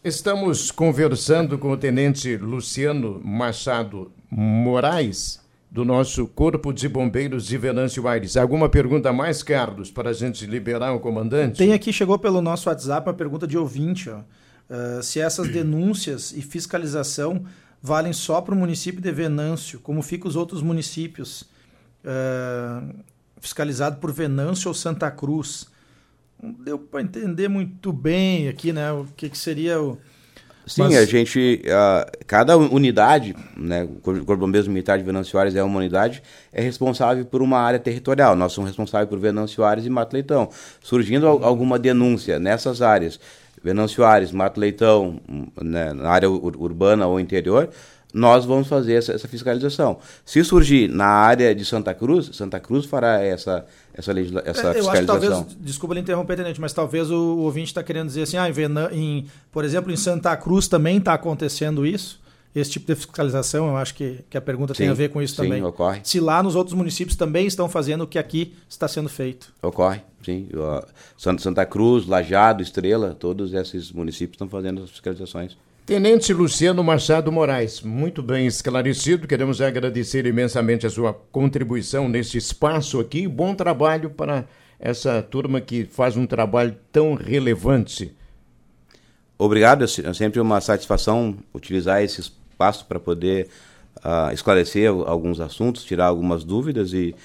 Estamos 0.03 0.71
conversando 0.71 1.57
com 1.59 1.71
o 1.71 1.77
tenente 1.77 2.35
Luciano 2.35 3.21
Machado 3.23 4.11
Moraes, 4.31 5.39
do 5.69 5.85
nosso 5.85 6.27
Corpo 6.27 6.73
de 6.73 6.89
Bombeiros 6.89 7.45
de 7.45 7.57
Venâncio 7.57 8.05
Aires. 8.07 8.35
Alguma 8.35 8.67
pergunta 8.67 9.13
mais, 9.13 9.41
Carlos, 9.43 9.89
para 9.91 10.09
a 10.09 10.13
gente 10.13 10.45
liberar 10.45 10.93
o 10.93 10.99
comandante? 10.99 11.59
Tem 11.59 11.71
aqui, 11.71 11.93
chegou 11.93 12.19
pelo 12.19 12.41
nosso 12.41 12.67
WhatsApp 12.67 13.07
uma 13.07 13.13
pergunta 13.13 13.47
de 13.47 13.57
ouvinte. 13.57 14.09
Ó. 14.09 14.17
Uh, 14.17 15.03
se 15.03 15.19
essas 15.19 15.47
denúncias 15.47 16.33
e 16.33 16.41
fiscalização 16.41 17.45
valem 17.81 18.13
só 18.13 18.41
para 18.41 18.53
o 18.53 18.57
município 18.57 19.01
de 19.01 19.11
Venâncio, 19.11 19.79
como 19.79 20.01
ficam 20.01 20.29
os 20.29 20.35
outros 20.35 20.61
municípios 20.61 21.43
uh, 22.03 22.93
fiscalizados 23.39 23.99
por 23.99 24.11
Venâncio 24.11 24.67
ou 24.67 24.73
Santa 24.73 25.09
Cruz? 25.09 25.67
Não 26.41 26.51
deu 26.51 26.77
para 26.77 27.01
entender 27.01 27.47
muito 27.47 27.91
bem 27.91 28.47
aqui 28.47 28.71
né, 28.73 28.91
o 28.91 29.05
que, 29.15 29.29
que 29.29 29.37
seria 29.37 29.81
o 29.81 29.97
Sim, 30.65 30.83
Mas... 30.83 30.95
a 30.95 31.05
gente, 31.05 31.61
uh, 31.65 32.25
cada 32.27 32.55
unidade, 32.55 33.35
né, 33.57 33.83
o 33.83 33.99
Corpo 33.99 34.37
Bombeiros 34.37 34.67
Militar 34.67 34.97
de 34.97 35.03
Venâncio 35.03 35.37
Aires 35.39 35.55
é 35.55 35.63
uma 35.63 35.77
unidade, 35.79 36.21
é 36.53 36.61
responsável 36.61 37.25
por 37.25 37.41
uma 37.41 37.59
área 37.59 37.79
territorial. 37.79 38.35
Nós 38.35 38.53
somos 38.53 38.69
responsáveis 38.69 39.09
por 39.09 39.19
Venâncio 39.19 39.63
Aires 39.63 39.85
e 39.85 39.89
Mato 39.89 40.13
Leitão. 40.13 40.49
Surgindo 40.81 41.27
alguma 41.27 41.79
denúncia 41.79 42.39
nessas 42.39 42.81
áreas, 42.81 43.19
Venâncio 43.63 44.03
Aires, 44.03 44.31
Mato 44.31 44.59
Leitão, 44.59 45.19
né, 45.61 45.93
na 45.93 46.09
área 46.09 46.29
ur 46.29 46.55
urbana 46.57 47.05
ou 47.07 47.19
interior, 47.19 47.69
nós 48.13 48.45
vamos 48.45 48.67
fazer 48.67 48.95
essa, 48.95 49.13
essa, 49.13 49.27
fiscalização. 49.27 49.99
Se 50.25 50.43
surgir 50.43 50.89
na 50.89 51.05
área 51.05 51.55
de 51.55 51.63
Santa 51.63 51.93
Cruz, 51.93 52.29
Santa 52.33 52.59
Cruz 52.59 52.85
fará 52.85 53.21
essa, 53.21 53.65
essa, 53.93 54.11
legisla 54.11 54.41
essa 54.45 54.67
é, 54.67 54.69
eu 54.71 54.73
fiscalização. 54.75 55.15
Acho 55.15 55.27
que 55.27 55.31
talvez, 55.31 55.57
desculpa 55.61 55.95
lhe 55.95 56.01
interromper, 56.01 56.35
Tenente, 56.35 56.59
mas 56.59 56.73
talvez 56.73 57.09
o, 57.09 57.15
o 57.15 57.39
ouvinte 57.43 57.67
está 57.67 57.81
querendo 57.81 58.07
dizer 58.07 58.23
assim, 58.23 58.37
ah, 58.37 58.49
em, 58.49 58.97
em, 58.97 59.25
por 59.51 59.63
exemplo, 59.63 59.91
em 59.91 59.95
Santa 59.95 60.35
Cruz 60.35 60.67
também 60.67 60.97
está 60.97 61.13
acontecendo 61.13 61.85
isso? 61.85 62.19
Esse 62.53 62.71
tipo 62.71 62.85
de 62.85 62.95
fiscalização, 62.95 63.67
eu 63.69 63.77
acho 63.77 63.95
que, 63.95 64.19
que 64.29 64.37
a 64.37 64.41
pergunta 64.41 64.73
sim, 64.73 64.79
tem 64.79 64.89
a 64.89 64.93
ver 64.93 65.09
com 65.09 65.21
isso 65.21 65.35
sim, 65.35 65.43
também. 65.43 65.63
ocorre. 65.63 66.01
Se 66.03 66.19
lá 66.19 66.43
nos 66.43 66.55
outros 66.55 66.75
municípios 66.75 67.15
também 67.15 67.47
estão 67.47 67.69
fazendo 67.69 68.01
o 68.01 68.07
que 68.07 68.19
aqui 68.19 68.53
está 68.67 68.87
sendo 68.87 69.07
feito. 69.07 69.53
Ocorre, 69.61 70.01
sim. 70.23 70.49
Santa 71.17 71.65
Cruz, 71.65 72.05
Lajado, 72.05 72.61
Estrela, 72.61 73.15
todos 73.17 73.53
esses 73.53 73.91
municípios 73.91 74.35
estão 74.35 74.49
fazendo 74.49 74.83
as 74.83 74.89
fiscalizações. 74.89 75.57
Tenente 75.85 76.31
Luciano 76.33 76.83
Machado 76.83 77.31
Moraes, 77.31 77.81
muito 77.81 78.21
bem 78.21 78.45
esclarecido. 78.45 79.27
Queremos 79.27 79.61
agradecer 79.61 80.25
imensamente 80.25 80.85
a 80.85 80.89
sua 80.89 81.13
contribuição 81.13 82.07
neste 82.07 82.37
espaço 82.37 82.99
aqui. 82.99 83.27
Bom 83.27 83.55
trabalho 83.55 84.09
para 84.09 84.45
essa 84.79 85.21
turma 85.21 85.61
que 85.61 85.85
faz 85.85 86.17
um 86.17 86.27
trabalho 86.27 86.75
tão 86.91 87.13
relevante. 87.13 88.15
Obrigado, 89.37 89.83
é 89.83 90.13
sempre 90.13 90.39
uma 90.39 90.61
satisfação 90.61 91.35
utilizar 91.53 92.03
esse 92.03 92.31
espaço 92.61 92.85
para 92.85 92.99
poder 92.99 93.49
uh, 93.97 94.31
esclarecer 94.33 94.89
alguns 94.89 95.39
assuntos, 95.39 95.83
tirar 95.83 96.05
algumas 96.05 96.43
dúvidas 96.43 96.93
e 96.93 97.15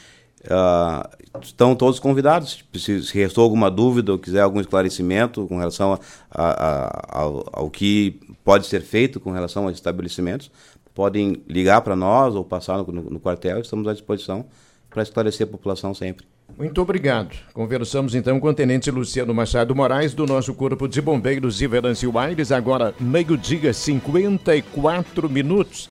Uh, 0.45 1.43
estão 1.43 1.75
todos 1.75 1.99
convidados. 1.99 2.63
Se, 2.73 3.03
se, 3.03 3.19
restou 3.19 3.43
alguma 3.43 3.69
dúvida 3.69 4.13
ou 4.13 4.19
quiser 4.19 4.43
algum 4.43 4.61
esclarecimento 4.61 5.45
com 5.49 5.59
relação 5.59 5.95
a, 5.95 5.99
a, 6.31 6.51
a, 6.53 7.21
ao, 7.21 7.47
ao, 7.53 7.71
que 7.71 8.21
pode 8.45 8.67
ser 8.67 8.81
feito 8.81 9.19
com 9.19 9.33
relação 9.33 9.65
aos 9.65 9.75
estabelecimentos, 9.75 10.49
podem 10.95 11.43
ligar 11.49 11.81
para 11.81 11.97
nós 11.97 12.37
ou 12.37 12.45
passar 12.45 12.79
no, 12.79 12.87
no, 12.93 13.11
no 13.11 13.19
quartel. 13.19 13.59
Estamos 13.59 13.89
à 13.89 13.93
disposição 13.93 14.47
para 14.91 15.03
esclarecer 15.03 15.47
a 15.47 15.51
população 15.51 15.93
sempre. 15.95 16.27
Muito 16.57 16.81
obrigado. 16.81 17.37
Conversamos 17.53 18.15
então 18.15 18.41
com 18.41 18.49
o 18.49 18.55
Tenente 18.55 18.91
Luciano 18.91 19.35
Machado 19.35 19.75
Moraes, 19.75 20.15
do 20.15 20.27
nosso 20.27 20.55
Corpo 20.55 20.89
de 20.89 21.03
Bombeiros 21.03 21.59
de 21.59 21.67
Verancio 21.67 22.17
Aires, 22.19 22.51
agora 22.51 22.95
meio-dia, 22.99 23.75
54 23.75 25.29
minutos. 25.29 25.85